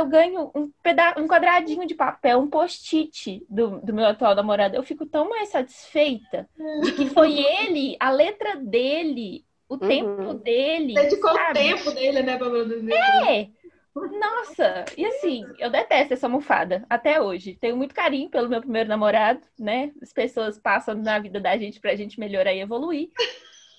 eu 0.00 0.06
ganho 0.06 0.50
um, 0.54 0.70
peda 0.82 1.14
um 1.18 1.26
quadradinho 1.26 1.86
de 1.86 1.94
papel, 1.94 2.40
um 2.40 2.48
post-it 2.48 3.44
do, 3.48 3.80
do 3.80 3.92
meu 3.92 4.06
atual 4.06 4.34
namorado. 4.34 4.74
Eu 4.74 4.82
fico 4.82 5.06
tão 5.06 5.28
mais 5.28 5.50
satisfeita 5.50 6.48
de 6.82 6.92
que 6.92 7.06
foi 7.10 7.38
ele, 7.38 7.96
a 8.00 8.10
letra 8.10 8.56
dele, 8.56 9.44
o 9.68 9.74
uhum. 9.74 9.88
tempo 9.88 10.34
dele. 10.34 10.94
Dedicou 10.94 11.30
o 11.32 11.52
tempo 11.52 11.90
dele, 11.92 12.22
né, 12.22 12.36
produzir. 12.36 12.92
É! 12.92 13.48
Nossa, 13.94 14.84
e 14.96 15.04
assim, 15.04 15.44
eu 15.58 15.68
detesto 15.68 16.14
essa 16.14 16.26
almofada 16.26 16.84
até 16.88 17.20
hoje. 17.20 17.58
Tenho 17.60 17.76
muito 17.76 17.94
carinho 17.94 18.30
pelo 18.30 18.48
meu 18.48 18.60
primeiro 18.60 18.88
namorado, 18.88 19.40
né? 19.58 19.90
As 20.00 20.12
pessoas 20.12 20.58
passam 20.58 20.94
na 20.94 21.18
vida 21.18 21.40
da 21.40 21.56
gente 21.58 21.80
pra 21.80 21.96
gente 21.96 22.18
melhorar 22.18 22.52
e 22.52 22.60
evoluir. 22.60 23.10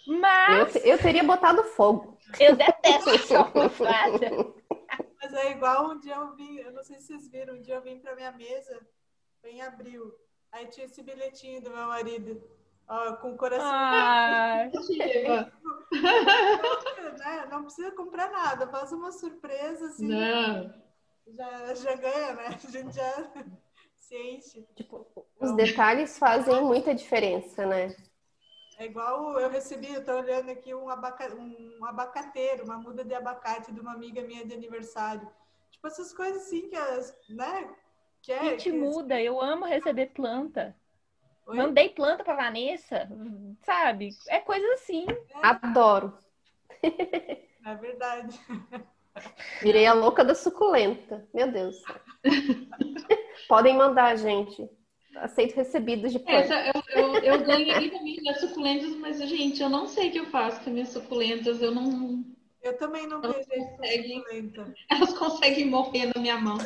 Mas. 0.05 0.75
Eu, 0.75 0.81
eu 0.91 0.97
teria 0.97 1.23
botado 1.23 1.63
fogo. 1.63 2.17
Eu 2.39 2.55
detesto 2.55 3.09
essa 3.09 3.39
almofada. 3.39 4.31
Mas 5.21 5.33
é 5.33 5.51
igual 5.51 5.91
um 5.91 5.99
dia 5.99 6.15
eu 6.15 6.35
vim, 6.35 6.57
eu 6.57 6.71
não 6.71 6.83
sei 6.83 6.99
se 6.99 7.07
vocês 7.07 7.27
viram, 7.29 7.55
um 7.55 7.61
dia 7.61 7.75
eu 7.75 7.81
vim 7.81 7.99
pra 7.99 8.15
minha 8.15 8.31
mesa, 8.31 8.79
em 9.43 9.61
abril. 9.61 10.13
Aí 10.51 10.67
tinha 10.67 10.85
esse 10.85 11.01
bilhetinho 11.01 11.61
do 11.61 11.69
meu 11.69 11.87
marido, 11.87 12.41
ó, 12.87 13.15
com 13.17 13.33
o 13.33 13.37
coração. 13.37 13.69
Ah, 13.71 14.69
né? 17.19 17.45
Não 17.49 17.63
precisa 17.63 17.91
comprar 17.91 18.29
nada, 18.31 18.67
faz 18.67 18.91
uma 18.91 19.11
surpresa 19.11 19.85
assim. 19.87 20.07
Não. 20.07 20.73
Já, 21.27 21.73
já 21.75 21.95
ganha, 21.95 22.33
né? 22.33 22.47
A 22.47 22.71
gente 22.71 22.95
já 22.95 23.31
se 23.97 24.17
enche. 24.17 24.67
Tipo, 24.75 25.07
os 25.39 25.55
detalhes 25.55 26.17
fazem 26.17 26.61
muita 26.63 26.93
diferença, 26.93 27.65
né? 27.65 27.95
É 28.81 28.85
igual 28.85 29.39
eu 29.39 29.47
recebi, 29.47 29.93
eu 29.93 30.03
tô 30.03 30.11
olhando 30.11 30.49
aqui 30.49 30.73
um, 30.73 30.89
abaca, 30.89 31.31
um 31.35 31.85
abacateiro, 31.85 32.63
uma 32.63 32.79
muda 32.79 33.05
de 33.05 33.13
abacate 33.13 33.71
de 33.71 33.79
uma 33.79 33.93
amiga 33.93 34.23
minha 34.23 34.43
de 34.43 34.55
aniversário. 34.55 35.29
Tipo, 35.69 35.85
essas 35.85 36.11
coisas 36.11 36.41
assim 36.41 36.67
que 36.67 36.75
as, 36.75 37.15
né? 37.29 37.69
Que 38.23 38.31
é, 38.31 38.43
Gente, 38.43 38.63
que 38.63 38.71
muda, 38.71 39.21
eu 39.21 39.39
amo 39.39 39.65
receber 39.65 40.07
planta. 40.07 40.75
Oi? 41.45 41.57
Mandei 41.57 41.89
planta 41.89 42.23
pra 42.23 42.33
Vanessa, 42.33 43.07
sabe? 43.61 44.09
É 44.27 44.39
coisa 44.39 44.65
assim. 44.73 45.05
É. 45.07 45.45
Adoro. 45.47 46.17
É 47.63 47.75
verdade. 47.75 48.39
Virei 49.61 49.85
a 49.85 49.93
louca 49.93 50.25
da 50.25 50.33
suculenta. 50.33 51.23
Meu 51.31 51.51
Deus. 51.51 51.79
Podem 53.47 53.77
mandar, 53.77 54.17
gente 54.17 54.67
aceito 55.15 55.55
recebidos 55.55 56.11
de 56.11 56.19
planta. 56.19 56.53
Essa, 56.53 56.71
eu, 56.95 57.03
eu, 57.03 57.15
eu 57.23 57.45
ganhei 57.45 57.89
também 57.89 58.21
das 58.23 58.39
suculentas, 58.39 58.95
mas, 58.95 59.19
gente, 59.27 59.61
eu 59.61 59.69
não 59.69 59.87
sei 59.87 60.09
o 60.09 60.11
que 60.11 60.19
eu 60.19 60.25
faço 60.27 60.63
com 60.63 60.69
minhas 60.69 60.89
suculentas. 60.89 61.61
Eu 61.61 61.71
não. 61.71 62.23
Eu 62.63 62.77
também 62.77 63.07
não 63.07 63.19
vejo 63.19 63.39
suculenta. 63.41 64.71
Elas 64.87 65.13
conseguem 65.13 65.65
morrer 65.65 66.11
na 66.13 66.21
minha 66.21 66.37
mão. 66.37 66.59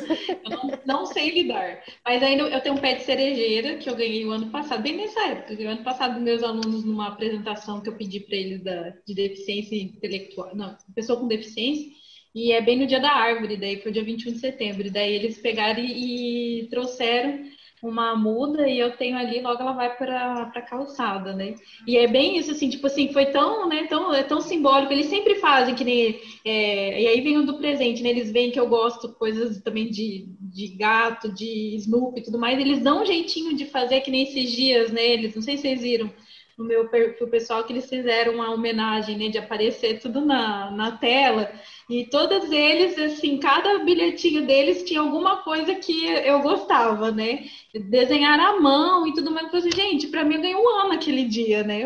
Eu 0.44 0.50
não, 0.50 0.78
não 0.84 1.06
sei 1.06 1.30
lidar. 1.30 1.82
Mas 2.04 2.22
ainda 2.22 2.42
eu 2.42 2.60
tenho 2.60 2.74
um 2.74 2.78
pé 2.78 2.96
de 2.96 3.04
cerejeira 3.04 3.78
que 3.78 3.88
eu 3.88 3.96
ganhei 3.96 4.26
o 4.26 4.30
ano 4.30 4.50
passado, 4.50 4.82
bem 4.82 4.94
nessa 4.94 5.26
época. 5.26 5.54
O 5.54 5.68
ano 5.68 5.82
passado, 5.82 6.20
meus 6.20 6.42
alunos, 6.42 6.84
numa 6.84 7.08
apresentação 7.08 7.80
que 7.80 7.88
eu 7.88 7.96
pedi 7.96 8.20
para 8.20 8.36
eles 8.36 8.62
da, 8.62 8.92
de 9.06 9.14
deficiência 9.14 9.74
intelectual, 9.74 10.54
não, 10.54 10.76
pessoa 10.94 11.18
com 11.18 11.26
deficiência, 11.26 11.90
e 12.34 12.52
é 12.52 12.60
bem 12.60 12.78
no 12.78 12.86
dia 12.86 13.00
da 13.00 13.10
árvore, 13.10 13.56
daí 13.56 13.80
foi 13.80 13.90
dia 13.90 14.04
21 14.04 14.32
de 14.32 14.38
setembro. 14.38 14.90
Daí 14.90 15.14
eles 15.14 15.38
pegaram 15.38 15.82
e, 15.82 16.60
e 16.60 16.66
trouxeram 16.66 17.55
uma 17.88 18.16
muda 18.16 18.68
e 18.68 18.78
eu 18.78 18.96
tenho 18.96 19.16
ali, 19.16 19.40
logo 19.40 19.60
ela 19.60 19.72
vai 19.72 19.96
para 19.96 20.50
a 20.54 20.62
calçada, 20.62 21.32
né? 21.32 21.54
E 21.86 21.96
é 21.96 22.06
bem 22.06 22.38
isso, 22.38 22.50
assim, 22.50 22.68
tipo 22.68 22.86
assim, 22.86 23.12
foi 23.12 23.26
tão, 23.26 23.68
né, 23.68 23.84
tão, 23.84 24.12
é 24.12 24.22
tão 24.22 24.40
simbólico, 24.40 24.92
eles 24.92 25.06
sempre 25.06 25.36
fazem 25.36 25.74
que 25.74 25.84
nem, 25.84 26.20
é, 26.44 27.02
e 27.02 27.06
aí 27.06 27.20
vem 27.20 27.38
o 27.38 27.46
do 27.46 27.58
presente, 27.58 28.02
né? 28.02 28.10
Eles 28.10 28.30
veem 28.30 28.50
que 28.50 28.60
eu 28.60 28.68
gosto 28.68 29.12
coisas 29.14 29.60
também 29.62 29.90
de, 29.90 30.26
de 30.40 30.68
gato, 30.76 31.32
de 31.32 31.76
Snoopy 31.76 32.20
e 32.20 32.24
tudo 32.24 32.38
mais, 32.38 32.58
eles 32.58 32.82
dão 32.82 33.02
um 33.02 33.06
jeitinho 33.06 33.54
de 33.56 33.66
fazer 33.66 34.00
que 34.00 34.10
nem 34.10 34.22
esses 34.22 34.50
dias, 34.50 34.90
né? 34.92 35.04
Eles, 35.04 35.34
não 35.34 35.42
sei 35.42 35.56
se 35.56 35.62
vocês 35.62 35.80
viram, 35.80 36.10
no 36.56 36.64
meu 36.64 36.88
perfil 36.88 37.28
pessoal 37.28 37.64
que 37.64 37.72
eles 37.72 37.88
fizeram 37.88 38.34
uma 38.34 38.50
homenagem, 38.50 39.18
né, 39.18 39.28
de 39.28 39.36
aparecer 39.36 40.00
tudo 40.00 40.24
na, 40.24 40.70
na 40.70 40.92
tela. 40.92 41.52
E 41.88 42.06
todos 42.06 42.50
eles, 42.50 42.98
assim, 42.98 43.38
cada 43.38 43.78
bilhetinho 43.80 44.46
deles 44.46 44.82
tinha 44.82 45.00
alguma 45.00 45.42
coisa 45.42 45.74
que 45.74 46.06
eu 46.06 46.40
gostava, 46.40 47.10
né? 47.10 47.44
Desenhar 47.74 48.40
à 48.40 48.58
mão 48.58 49.06
e 49.06 49.12
tudo 49.12 49.30
mais. 49.30 49.52
Eu 49.52 49.60
falei, 49.60 49.70
gente, 49.70 50.08
para 50.08 50.24
mim 50.24 50.40
ganhou 50.40 50.62
um 50.62 50.80
ano 50.80 50.92
aquele 50.94 51.24
dia, 51.24 51.62
né? 51.62 51.82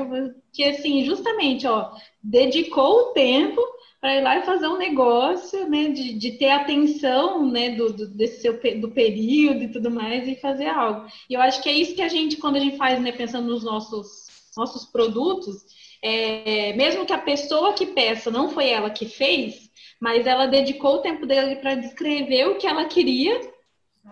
Que 0.53 0.65
assim, 0.65 1.05
justamente, 1.05 1.67
ó, 1.67 1.91
dedicou 2.23 3.11
o 3.11 3.13
tempo 3.13 3.61
para 4.01 4.17
ir 4.17 4.23
lá 4.23 4.39
e 4.39 4.47
fazer 4.47 4.69
um 4.69 4.79
negócio, 4.79 5.69
né? 5.69 5.89
De, 5.89 6.15
de 6.15 6.33
ter 6.39 6.51
atenção, 6.51 7.47
né? 7.51 7.71
Do, 7.71 7.93
do, 7.93 8.09
desse 8.09 8.41
seu, 8.41 8.59
do 8.81 8.91
período 8.93 9.65
e 9.65 9.73
tudo 9.73 9.91
mais 9.91 10.27
e 10.29 10.37
fazer 10.37 10.69
algo. 10.69 11.07
E 11.29 11.35
eu 11.35 11.41
acho 11.41 11.61
que 11.61 11.69
é 11.69 11.73
isso 11.73 11.95
que 11.95 12.03
a 12.03 12.09
gente, 12.09 12.37
quando 12.37 12.57
a 12.57 12.61
gente 12.61 12.79
faz, 12.79 13.01
né? 13.01 13.11
Pensando 13.13 13.49
nos 13.49 13.65
nossos 13.65 14.30
nossos 14.57 14.85
produtos, 14.87 15.57
é, 16.03 16.73
mesmo 16.75 17.07
que 17.07 17.13
a 17.13 17.19
pessoa 17.19 17.73
que 17.73 17.87
peça 17.87 18.31
não 18.31 18.51
foi 18.51 18.69
ela 18.69 18.91
que 18.91 19.07
fez, 19.07 19.71
mas 20.01 20.27
ela 20.27 20.47
dedicou 20.47 20.97
o 20.97 21.03
tempo 21.03 21.27
dele 21.27 21.57
para 21.57 21.75
descrever 21.75 22.49
o 22.49 22.57
que 22.57 22.67
ela 22.67 22.87
queria, 22.87 23.39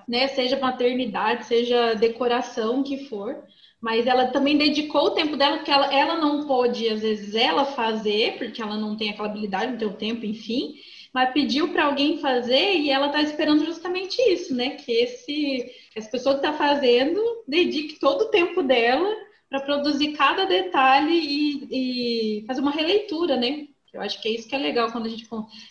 né? 0.07 0.29
Seja 0.29 0.59
maternidade, 0.59 1.47
seja 1.47 1.95
decoração, 1.95 2.81
o 2.81 2.85
que 2.85 3.09
for, 3.09 3.43
mas 3.81 4.07
ela 4.07 4.27
também 4.27 4.59
dedicou 4.59 5.07
o 5.07 5.11
tempo 5.11 5.37
dela, 5.37 5.57
porque 5.57 5.71
ela, 5.71 5.93
ela 5.93 6.17
não 6.17 6.47
pôde, 6.47 6.89
às 6.89 7.01
vezes, 7.01 7.35
ela 7.35 7.65
fazer, 7.65 8.37
porque 8.37 8.61
ela 8.61 8.77
não 8.77 8.97
tem 8.97 9.11
aquela 9.11 9.29
habilidade, 9.29 9.73
não 9.73 9.79
tem 9.79 9.89
o 9.89 9.95
tempo, 9.95 10.27
enfim, 10.27 10.75
mas 11.13 11.33
pediu 11.33 11.69
para 11.69 11.87
alguém 11.87 12.19
fazer 12.19 12.75
e 12.75 12.91
ela 12.91 13.07
está 13.07 13.23
esperando 13.23 13.65
justamente 13.65 14.21
isso, 14.21 14.55
né? 14.55 14.71
Que 14.71 14.93
esse, 14.93 15.71
essa 15.95 16.11
pessoa 16.11 16.39
que 16.39 16.45
está 16.45 16.57
fazendo 16.57 17.21
dedique 17.47 17.99
todo 17.99 18.23
o 18.23 18.31
tempo 18.31 18.63
dela 18.63 19.09
para 19.49 19.61
produzir 19.61 20.13
cada 20.13 20.45
detalhe 20.45 21.15
e, 21.15 22.41
e, 22.41 22.47
fazer 22.47 22.61
uma 22.61 22.71
releitura, 22.71 23.37
né? 23.37 23.67
Eu 23.93 24.03
acho 24.03 24.21
que 24.21 24.29
é 24.29 24.33
isso 24.33 24.49
que 24.49 24.55
é 24.55 24.59
legal 24.59 24.93
quando 24.93 25.07
a 25.07 25.09
gente 25.09 25.27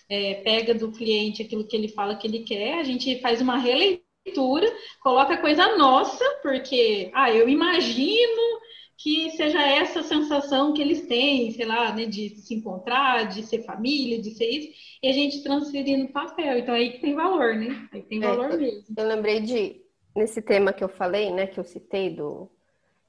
é, 0.10 0.36
pega 0.36 0.74
do 0.74 0.92
cliente 0.92 1.44
aquilo 1.44 1.68
que 1.68 1.76
ele 1.76 1.88
fala 1.88 2.16
que 2.16 2.28
ele 2.28 2.40
quer, 2.40 2.80
a 2.80 2.84
gente 2.84 3.20
faz 3.22 3.42
uma 3.42 3.58
releitura 3.58 4.08
leitura, 4.28 4.68
coloca 5.02 5.38
coisa 5.38 5.78
nossa, 5.78 6.24
porque, 6.42 7.10
ah, 7.14 7.32
eu 7.32 7.48
imagino 7.48 8.60
que 8.98 9.30
seja 9.32 9.62
essa 9.62 10.02
sensação 10.02 10.74
que 10.74 10.82
eles 10.82 11.08
têm, 11.08 11.52
sei 11.52 11.66
lá, 11.66 11.94
né, 11.94 12.06
de 12.06 12.30
se 12.30 12.56
encontrar, 12.56 13.28
de 13.28 13.44
ser 13.44 13.64
família, 13.64 14.22
de 14.22 14.32
ser 14.32 14.50
isso, 14.50 14.70
e 15.04 15.08
a 15.08 15.14
gente 15.14 15.44
transferir 15.44 15.98
no 15.98 16.10
papel. 16.10 16.58
Então 16.58 16.74
aí 16.74 16.92
que 16.92 17.00
tem 17.00 17.14
valor, 17.14 17.56
né? 17.56 17.88
Aí 17.94 18.02
tem 18.02 18.24
é, 18.24 18.28
valor 18.28 18.52
é, 18.52 18.58
mesmo. 18.58 18.84
Eu 18.98 19.08
lembrei 19.08 19.40
de 19.40 19.82
nesse 20.16 20.42
tema 20.42 20.74
que 20.74 20.84
eu 20.84 20.90
falei, 20.90 21.32
né, 21.32 21.46
que 21.46 21.60
eu 21.60 21.64
citei 21.64 22.10
do 22.10 22.50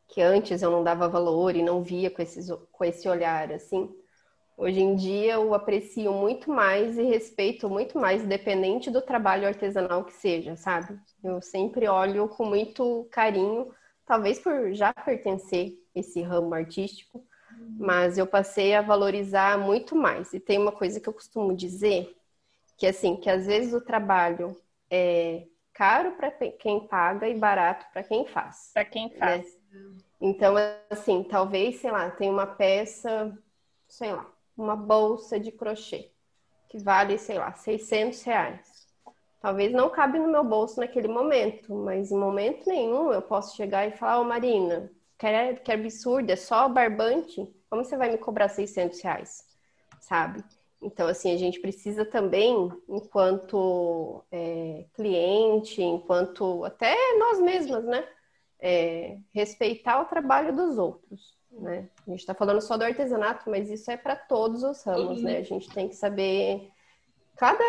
que 0.09 0.23
antes 0.23 0.63
eu 0.63 0.71
não 0.71 0.83
dava 0.83 1.07
valor 1.07 1.55
e 1.55 1.63
não 1.63 1.83
via 1.83 2.11
com, 2.11 2.23
esses, 2.23 2.49
com 2.73 2.85
esse 2.85 3.09
olhar 3.09 3.53
assim. 3.53 3.95
Hoje 4.57 4.81
em 4.81 4.97
dia 4.97 5.35
eu 5.35 5.55
aprecio 5.55 6.13
muito 6.13 6.51
mais 6.51 6.99
e 6.99 7.03
respeito 7.03 7.69
muito 7.69 7.97
mais, 7.97 8.25
independente 8.25 8.91
do 8.91 9.01
trabalho 9.01 9.47
artesanal 9.47 10.05
que 10.05 10.13
seja, 10.13 10.57
sabe? 10.57 10.99
Eu 11.23 11.41
sempre 11.41 11.87
olho 11.87 12.27
com 12.27 12.45
muito 12.45 13.07
carinho, 13.11 13.73
talvez 14.05 14.41
por 14.41 14.73
já 14.73 14.93
pertencer 14.93 15.79
esse 15.95 16.23
ramo 16.23 16.55
artístico, 16.55 17.25
mas 17.79 18.19
eu 18.19 18.27
passei 18.27 18.75
a 18.75 18.83
valorizar 18.83 19.59
muito 19.59 19.95
mais. 19.95 20.33
E 20.33 20.41
tem 20.41 20.59
uma 20.59 20.73
coisa 20.73 20.99
que 20.99 21.09
eu 21.09 21.13
costumo 21.13 21.55
dizer, 21.55 22.17
que 22.77 22.87
assim, 22.87 23.15
que 23.17 23.31
às 23.31 23.47
vezes 23.47 23.73
o 23.73 23.81
trabalho 23.81 24.57
é 24.91 25.47
caro 25.73 26.13
para 26.17 26.33
quem 26.33 26.89
paga 26.89 27.29
e 27.29 27.39
barato 27.39 27.87
para 27.93 28.03
quem 28.03 28.27
faz. 28.27 28.73
Para 28.75 28.85
quem 28.85 29.11
faz. 29.11 29.45
Né? 29.45 29.58
Então, 30.21 30.55
assim, 30.91 31.23
talvez, 31.23 31.81
sei 31.81 31.91
lá, 31.91 32.11
tem 32.11 32.29
uma 32.29 32.47
peça, 32.47 33.37
sei 33.87 34.13
lá, 34.13 34.27
uma 34.57 34.75
bolsa 34.75 35.39
de 35.39 35.53
crochê, 35.53 36.11
que 36.69 36.79
vale, 36.79 37.17
sei 37.19 37.39
lá, 37.39 37.53
600 37.55 38.23
reais. 38.23 38.89
Talvez 39.41 39.73
não 39.73 39.89
cabe 39.89 40.19
no 40.19 40.29
meu 40.29 40.43
bolso 40.43 40.81
naquele 40.81 41.07
momento, 41.07 41.73
mas 41.73 42.11
em 42.11 42.19
momento 42.19 42.69
nenhum 42.69 43.13
eu 43.13 43.23
posso 43.23 43.57
chegar 43.57 43.87
e 43.87 43.93
falar, 43.93 44.19
ô 44.19 44.23
oh, 44.23 44.25
Marina, 44.25 44.91
que, 45.17 45.55
que 45.63 45.73
absurdo, 45.73 46.31
é 46.31 46.37
só 46.37 46.69
barbante, 46.69 47.49
como 47.71 47.85
você 47.85 47.97
vai 47.97 48.11
me 48.11 48.19
cobrar 48.19 48.49
600 48.49 49.01
reais? 49.01 49.45
Sabe? 50.01 50.45
Então, 50.83 51.07
assim, 51.07 51.33
a 51.33 51.37
gente 51.37 51.61
precisa 51.61 52.05
também, 52.05 52.71
enquanto 52.89 54.25
é, 54.31 54.87
cliente, 54.95 55.83
enquanto 55.83 56.65
até 56.65 56.95
nós 57.19 57.41
mesmas, 57.41 57.85
né? 57.85 58.07
É, 58.61 59.19
respeitar 59.33 60.01
o 60.01 60.07
trabalho 60.07 60.55
dos 60.55 60.79
outros. 60.79 61.37
Né? 61.51 61.89
A 62.07 62.11
gente 62.11 62.21
está 62.21 62.35
falando 62.35 62.61
só 62.61 62.77
do 62.77 62.85
artesanato, 62.85 63.49
mas 63.49 63.71
isso 63.71 63.91
é 63.91 63.97
para 63.97 64.17
todos 64.17 64.63
os 64.63 64.83
ramos, 64.83 65.23
né? 65.23 65.39
A 65.39 65.43
gente 65.43 65.71
tem 65.71 65.89
que 65.89 65.97
saber 65.97 66.71
cada 67.37 67.65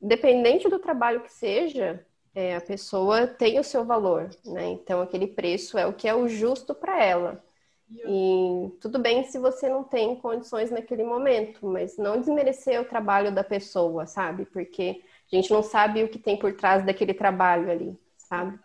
dependente 0.00 0.68
do 0.68 0.78
trabalho 0.78 1.20
que 1.20 1.32
seja, 1.32 2.04
é, 2.34 2.56
a 2.56 2.60
pessoa 2.60 3.26
tem 3.26 3.58
o 3.58 3.64
seu 3.64 3.84
valor, 3.84 4.30
né? 4.46 4.68
Então 4.68 5.00
aquele 5.00 5.26
preço 5.26 5.76
é 5.76 5.86
o 5.86 5.92
que 5.92 6.08
é 6.08 6.14
o 6.14 6.28
justo 6.28 6.74
para 6.74 7.02
ela. 7.04 7.44
E 7.90 8.70
tudo 8.80 8.98
bem 8.98 9.24
se 9.24 9.38
você 9.38 9.68
não 9.68 9.82
tem 9.82 10.14
condições 10.16 10.70
naquele 10.70 11.02
momento, 11.02 11.66
mas 11.66 11.96
não 11.96 12.20
desmerecer 12.20 12.80
o 12.80 12.84
trabalho 12.84 13.32
da 13.32 13.42
pessoa, 13.42 14.06
sabe? 14.06 14.44
Porque 14.44 15.02
a 15.32 15.36
gente 15.36 15.50
não 15.50 15.62
sabe 15.62 16.04
o 16.04 16.08
que 16.08 16.18
tem 16.18 16.36
por 16.36 16.52
trás 16.54 16.84
daquele 16.84 17.14
trabalho 17.14 17.70
ali, 17.70 17.98
sabe? 18.18 18.58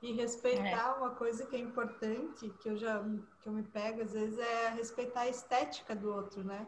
E 0.00 0.12
respeitar 0.12 0.90
é. 0.90 0.98
uma 0.98 1.10
coisa 1.10 1.44
que 1.46 1.56
é 1.56 1.58
importante, 1.58 2.48
que 2.60 2.68
eu 2.68 2.76
já 2.76 3.02
que 3.40 3.48
eu 3.48 3.52
me 3.52 3.64
pego 3.64 4.02
às 4.02 4.12
vezes, 4.12 4.38
é 4.38 4.68
respeitar 4.70 5.22
a 5.22 5.28
estética 5.28 5.94
do 5.94 6.12
outro, 6.12 6.44
né? 6.44 6.66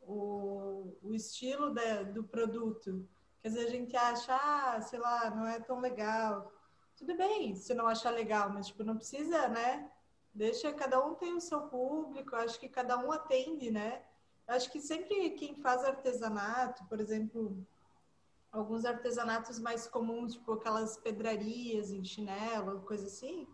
O, 0.00 0.96
o 1.02 1.14
estilo 1.14 1.72
da, 1.72 2.02
do 2.02 2.24
produto. 2.24 3.06
Quer 3.42 3.48
dizer, 3.48 3.66
a 3.66 3.70
gente 3.70 3.96
acha, 3.96 4.34
ah, 4.34 4.80
sei 4.80 4.98
lá, 4.98 5.30
não 5.30 5.46
é 5.46 5.60
tão 5.60 5.80
legal. 5.80 6.50
Tudo 6.96 7.14
bem 7.16 7.54
se 7.56 7.74
não 7.74 7.86
achar 7.86 8.10
legal, 8.10 8.48
mas 8.50 8.68
tipo, 8.68 8.82
não 8.82 8.96
precisa, 8.96 9.48
né? 9.48 9.90
Deixa, 10.32 10.72
cada 10.72 11.04
um 11.04 11.14
tem 11.14 11.34
o 11.34 11.40
seu 11.40 11.62
público, 11.62 12.34
acho 12.36 12.58
que 12.58 12.68
cada 12.68 12.98
um 12.98 13.12
atende, 13.12 13.70
né? 13.70 14.02
Acho 14.46 14.70
que 14.70 14.80
sempre 14.80 15.30
quem 15.30 15.54
faz 15.56 15.84
artesanato, 15.84 16.84
por 16.86 17.00
exemplo, 17.00 17.66
alguns 18.54 18.84
artesanatos 18.84 19.58
mais 19.58 19.86
comuns, 19.86 20.34
tipo 20.34 20.52
aquelas 20.52 20.96
pedrarias 20.96 21.90
em 21.90 22.04
chinelo, 22.04 22.80
coisa 22.82 23.06
assim, 23.06 23.46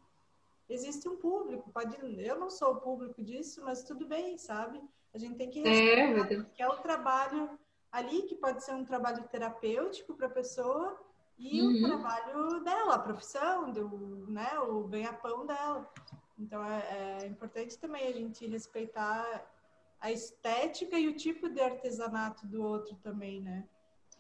existe 0.68 1.08
um 1.08 1.16
público. 1.16 1.70
Pode, 1.72 1.96
eu 2.22 2.38
não 2.38 2.50
sou 2.50 2.72
o 2.72 2.80
público 2.80 3.22
disso, 3.22 3.62
mas 3.64 3.82
tudo 3.82 4.06
bem, 4.06 4.36
sabe? 4.36 4.80
A 5.14 5.18
gente 5.18 5.36
tem 5.36 5.50
que 5.50 5.60
é, 5.60 5.68
respeitar, 5.68 6.32
é, 6.32 6.44
que 6.54 6.62
é 6.62 6.68
o 6.68 6.76
trabalho 6.76 7.58
ali 7.90 8.22
que 8.22 8.36
pode 8.36 8.62
ser 8.62 8.72
um 8.74 8.84
trabalho 8.84 9.26
terapêutico 9.28 10.14
para 10.14 10.26
a 10.26 10.30
pessoa 10.30 11.00
e 11.36 11.60
uhum. 11.60 11.72
o 11.72 11.88
trabalho 11.88 12.60
dela, 12.60 12.94
a 12.94 12.98
profissão, 12.98 13.72
do, 13.72 14.26
né, 14.28 14.58
o 14.60 14.84
ganha-pão 14.84 15.46
dela. 15.46 15.90
Então 16.38 16.64
é, 16.64 17.22
é 17.22 17.26
importante 17.26 17.78
também 17.78 18.06
a 18.06 18.12
gente 18.12 18.46
respeitar 18.46 19.50
a 20.00 20.12
estética 20.12 20.98
e 20.98 21.08
o 21.08 21.16
tipo 21.16 21.48
de 21.48 21.60
artesanato 21.60 22.46
do 22.46 22.62
outro 22.62 22.94
também, 23.02 23.40
né? 23.40 23.66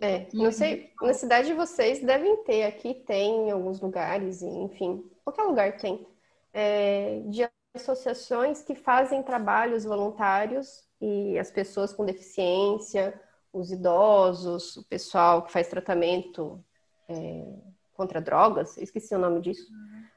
É, 0.00 0.26
não 0.32 0.50
sei, 0.50 0.90
na 1.02 1.12
cidade 1.12 1.48
de 1.48 1.54
vocês 1.54 2.02
devem 2.02 2.42
ter, 2.44 2.64
aqui 2.64 2.94
tem 2.94 3.48
em 3.48 3.50
alguns 3.50 3.80
lugares, 3.80 4.40
enfim, 4.40 5.04
qualquer 5.22 5.42
lugar 5.42 5.76
tem, 5.76 6.06
é, 6.54 7.20
de 7.26 7.46
associações 7.74 8.62
que 8.62 8.74
fazem 8.74 9.22
trabalhos 9.22 9.84
voluntários 9.84 10.88
e 11.00 11.38
as 11.38 11.50
pessoas 11.50 11.92
com 11.92 12.06
deficiência, 12.06 13.20
os 13.52 13.70
idosos, 13.70 14.78
o 14.78 14.84
pessoal 14.84 15.42
que 15.42 15.52
faz 15.52 15.68
tratamento 15.68 16.64
é, 17.06 17.44
contra 17.92 18.22
drogas, 18.22 18.78
esqueci 18.78 19.14
o 19.14 19.18
nome 19.18 19.42
disso, 19.42 19.70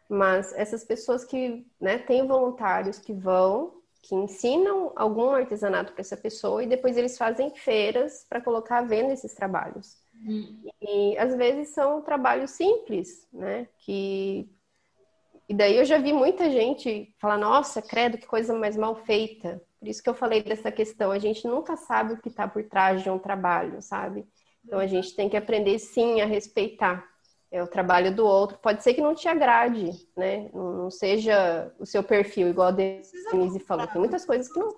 mas 0.10 0.54
essas 0.54 0.86
pessoas 0.86 1.26
que 1.26 1.68
né, 1.80 1.98
têm 1.98 2.26
voluntários 2.26 3.00
que 3.00 3.14
vão 3.14 3.83
que 4.04 4.14
ensinam 4.14 4.92
algum 4.98 5.30
artesanato 5.30 5.94
para 5.94 6.02
essa 6.02 6.18
pessoa 6.18 6.62
e 6.62 6.68
depois 6.68 6.98
eles 6.98 7.18
fazem 7.18 7.50
feiras 7.56 8.26
para 8.30 8.42
colocar 8.42 8.80
à 8.80 8.82
venda 8.82 9.14
esses 9.14 9.34
trabalhos. 9.34 9.96
Hum. 10.28 10.62
E 10.82 11.18
às 11.18 11.34
vezes 11.36 11.70
são 11.70 12.02
trabalhos 12.02 12.52
simples, 12.52 13.26
né? 13.32 13.68
Que 13.80 14.50
e 15.48 15.54
daí 15.54 15.78
eu 15.78 15.86
já 15.86 15.98
vi 15.98 16.12
muita 16.12 16.50
gente 16.50 17.16
falar: 17.18 17.38
"Nossa, 17.38 17.82
credo, 17.82 18.18
que 18.18 18.28
coisa 18.28 18.54
mais 18.54 18.76
mal 18.76 18.96
feita". 18.96 19.62
Por 19.80 19.88
isso 19.88 20.04
que 20.04 20.10
eu 20.10 20.14
falei 20.14 20.44
dessa 20.44 20.72
questão, 20.72 21.10
a 21.12 21.20
gente 21.20 21.48
nunca 21.48 21.78
sabe 21.78 22.14
o 22.14 22.22
que 22.22 22.30
está 22.30 22.48
por 22.48 22.64
trás 22.64 23.04
de 23.04 23.10
um 23.10 23.20
trabalho, 23.20 23.82
sabe? 23.82 24.26
Então 24.66 24.80
a 24.80 24.88
gente 24.88 25.16
tem 25.16 25.30
que 25.30 25.38
aprender 25.38 25.80
sim 25.80 26.22
a 26.22 26.26
respeitar 26.26 27.06
é 27.54 27.62
o 27.62 27.68
trabalho 27.68 28.14
do 28.14 28.26
outro. 28.26 28.58
Pode 28.58 28.82
ser 28.82 28.96
que 28.96 29.02
não 29.02 29.14
te 29.14 29.28
agrade, 29.28 29.92
né? 30.18 30.50
Não, 30.52 30.90
seja 30.90 31.72
o 31.78 31.86
seu 31.86 32.04
perfil, 32.04 32.50
igual 32.50 32.70
a 32.70 32.72
Denise 32.72 33.60
falou. 33.60 33.86
Tem 33.86 34.00
muitas 34.00 34.26
coisas 34.26 34.52
que 34.52 34.60
não, 34.60 34.76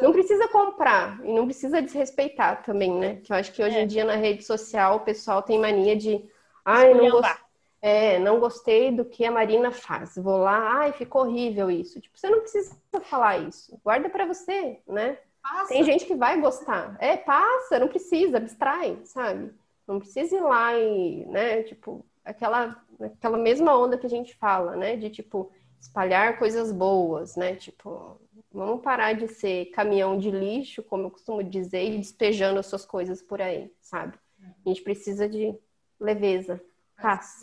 não 0.00 0.12
precisa 0.12 0.46
comprar 0.46 1.18
e 1.24 1.32
não 1.32 1.46
precisa 1.46 1.82
desrespeitar 1.82 2.62
também, 2.62 2.94
né? 2.94 3.16
Que 3.16 3.32
eu 3.32 3.36
acho 3.36 3.52
que 3.52 3.60
hoje 3.60 3.76
é. 3.76 3.82
em 3.82 3.86
dia 3.88 4.04
na 4.04 4.14
rede 4.14 4.44
social 4.44 4.98
o 4.98 5.00
pessoal 5.00 5.42
tem 5.42 5.58
mania 5.58 5.96
de 5.96 6.24
ai, 6.64 6.94
não 6.94 7.10
gostei. 7.10 7.42
É, 7.84 8.18
não 8.20 8.38
gostei 8.38 8.92
do 8.92 9.04
que 9.04 9.24
a 9.24 9.30
Marina 9.32 9.72
faz. 9.72 10.14
Vou 10.14 10.36
lá, 10.36 10.78
ai, 10.78 10.92
ficou 10.92 11.22
horrível 11.22 11.68
isso. 11.68 12.00
Tipo, 12.00 12.16
você 12.16 12.30
não 12.30 12.38
precisa 12.38 12.76
falar 13.02 13.38
isso. 13.38 13.76
Guarda 13.82 14.08
para 14.08 14.26
você, 14.26 14.78
né? 14.86 15.18
Passa. 15.42 15.70
Tem 15.70 15.82
gente 15.82 16.04
que 16.04 16.14
vai 16.14 16.40
gostar. 16.40 16.96
É, 17.00 17.16
passa, 17.16 17.80
não 17.80 17.88
precisa, 17.88 18.36
abstrai, 18.36 19.00
sabe? 19.02 19.52
Não 19.88 19.98
precisa 19.98 20.36
ir 20.36 20.40
lá 20.40 20.78
e, 20.78 21.26
né, 21.26 21.64
tipo, 21.64 22.06
aquela, 22.24 22.82
aquela 23.00 23.38
mesma 23.38 23.76
onda 23.76 23.98
que 23.98 24.06
a 24.06 24.10
gente 24.10 24.34
fala, 24.36 24.76
né? 24.76 24.96
De 24.96 25.10
tipo, 25.10 25.50
espalhar 25.80 26.38
coisas 26.38 26.72
boas, 26.72 27.36
né? 27.36 27.56
Tipo, 27.56 28.20
vamos 28.52 28.82
parar 28.82 29.14
de 29.14 29.28
ser 29.28 29.66
caminhão 29.66 30.18
de 30.18 30.30
lixo, 30.30 30.82
como 30.82 31.04
eu 31.04 31.10
costumo 31.10 31.42
dizer, 31.42 31.84
e 31.84 31.98
despejando 31.98 32.60
as 32.60 32.66
suas 32.66 32.84
coisas 32.84 33.20
por 33.22 33.40
aí, 33.40 33.72
sabe? 33.80 34.18
A 34.64 34.68
gente 34.68 34.82
precisa 34.82 35.28
de 35.28 35.54
leveza, 35.98 36.62
paz. 37.00 37.40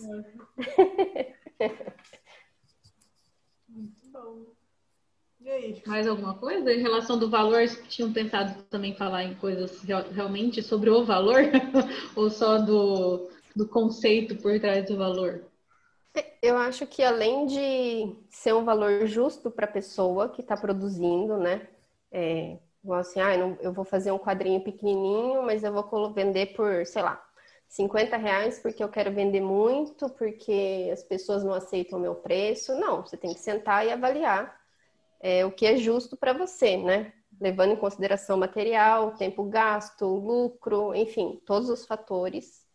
Muito 3.67 4.07
bom. 4.11 4.45
Mais 5.87 6.05
alguma 6.05 6.35
coisa? 6.35 6.71
Em 6.71 6.81
relação 6.81 7.17
do 7.17 7.29
valor, 7.29 7.65
tinham 7.87 8.11
pensado 8.11 8.61
também 8.63 8.93
falar 8.95 9.23
em 9.23 9.35
coisas 9.35 9.81
realmente 10.11 10.61
sobre 10.61 10.89
o 10.89 11.05
valor? 11.05 11.39
Ou 12.15 12.29
só 12.29 12.57
do, 12.59 13.29
do 13.59 13.67
conceito 13.67 14.37
por 14.37 14.57
trás 14.57 14.85
do 14.85 14.95
valor? 14.95 15.43
Eu 16.41 16.55
acho 16.57 16.87
que 16.87 17.03
além 17.03 17.45
de 17.45 18.15
ser 18.29 18.53
um 18.53 18.63
valor 18.63 19.05
justo 19.05 19.51
para 19.51 19.65
a 19.65 19.71
pessoa 19.71 20.29
que 20.29 20.39
está 20.39 20.55
produzindo, 20.55 21.37
né? 21.37 21.67
É, 22.09 22.57
assim, 22.93 23.19
ah, 23.19 23.35
eu 23.35 23.73
vou 23.73 23.83
fazer 23.83 24.13
um 24.13 24.17
quadrinho 24.17 24.63
pequenininho, 24.63 25.43
mas 25.43 25.61
eu 25.63 25.73
vou 25.73 26.13
vender 26.13 26.53
por, 26.53 26.85
sei 26.85 27.01
lá, 27.01 27.21
50 27.67 28.15
reais 28.15 28.59
porque 28.59 28.81
eu 28.81 28.87
quero 28.87 29.11
vender 29.11 29.41
muito, 29.41 30.09
porque 30.11 30.89
as 30.91 31.03
pessoas 31.03 31.43
não 31.43 31.53
aceitam 31.53 31.99
o 31.99 32.01
meu 32.01 32.15
preço. 32.15 32.73
Não, 32.75 33.05
você 33.05 33.17
tem 33.17 33.33
que 33.33 33.41
sentar 33.41 33.85
e 33.85 33.91
avaliar 33.91 34.57
é, 35.19 35.45
o 35.45 35.51
que 35.51 35.65
é 35.65 35.75
justo 35.75 36.15
para 36.15 36.31
você, 36.31 36.77
né? 36.77 37.11
Levando 37.41 37.73
em 37.73 37.77
consideração 37.77 38.37
material, 38.37 39.15
tempo 39.15 39.43
gasto, 39.43 40.05
lucro, 40.05 40.95
enfim, 40.95 41.41
todos 41.45 41.69
os 41.69 41.85
fatores. 41.85 42.68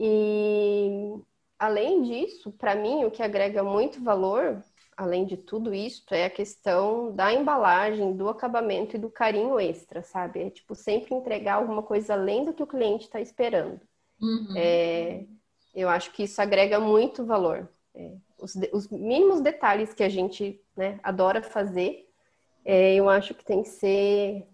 E 0.00 1.20
além 1.58 2.02
disso, 2.02 2.52
para 2.52 2.76
mim, 2.76 3.04
o 3.04 3.10
que 3.10 3.20
agrega 3.20 3.64
muito 3.64 4.00
valor, 4.00 4.62
além 4.96 5.26
de 5.26 5.36
tudo 5.36 5.74
isso, 5.74 6.04
é 6.10 6.26
a 6.26 6.30
questão 6.30 7.12
da 7.12 7.32
embalagem, 7.32 8.16
do 8.16 8.28
acabamento 8.28 8.94
e 8.94 8.98
do 8.98 9.10
carinho 9.10 9.58
extra, 9.58 10.02
sabe? 10.02 10.42
É 10.42 10.50
tipo 10.50 10.76
sempre 10.76 11.16
entregar 11.16 11.54
alguma 11.54 11.82
coisa 11.82 12.14
além 12.14 12.44
do 12.44 12.54
que 12.54 12.62
o 12.62 12.66
cliente 12.66 13.06
está 13.06 13.20
esperando. 13.20 13.80
Uhum. 14.20 14.54
É, 14.56 15.24
eu 15.74 15.88
acho 15.88 16.12
que 16.12 16.22
isso 16.22 16.40
agrega 16.40 16.78
muito 16.78 17.24
valor. 17.24 17.68
É, 17.92 18.12
os, 18.38 18.54
os, 18.72 18.88
mínimos 18.88 19.40
detalhes 19.40 19.92
que 19.92 20.04
a 20.04 20.08
gente 20.08 20.60
né, 20.76 21.00
adora 21.02 21.42
fazer, 21.42 22.08
é, 22.64 22.94
eu 22.94 23.08
acho 23.08 23.34
que 23.34 23.44
tem 23.44 23.64
que 23.64 23.68
ser 23.68 24.46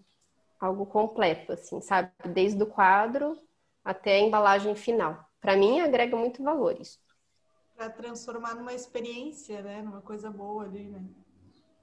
algo 0.59 0.87
completo, 0.87 1.51
assim, 1.51 1.81
sabe? 1.81 2.11
Desde 2.33 2.61
o 2.63 2.65
quadro 2.65 3.37
até 3.83 4.15
a 4.15 4.19
embalagem 4.19 4.73
final. 4.75 5.24
Para 5.45 5.55
mim, 5.55 5.79
agrega 5.79 6.17
muito 6.17 6.41
valor 6.41 6.75
isso. 6.81 6.97
Para 7.77 7.89
transformar 7.89 8.55
numa 8.55 8.73
experiência, 8.73 9.61
né? 9.61 9.81
Numa 9.83 10.01
coisa 10.01 10.31
boa 10.31 10.63
ali, 10.63 10.85
né? 10.85 11.01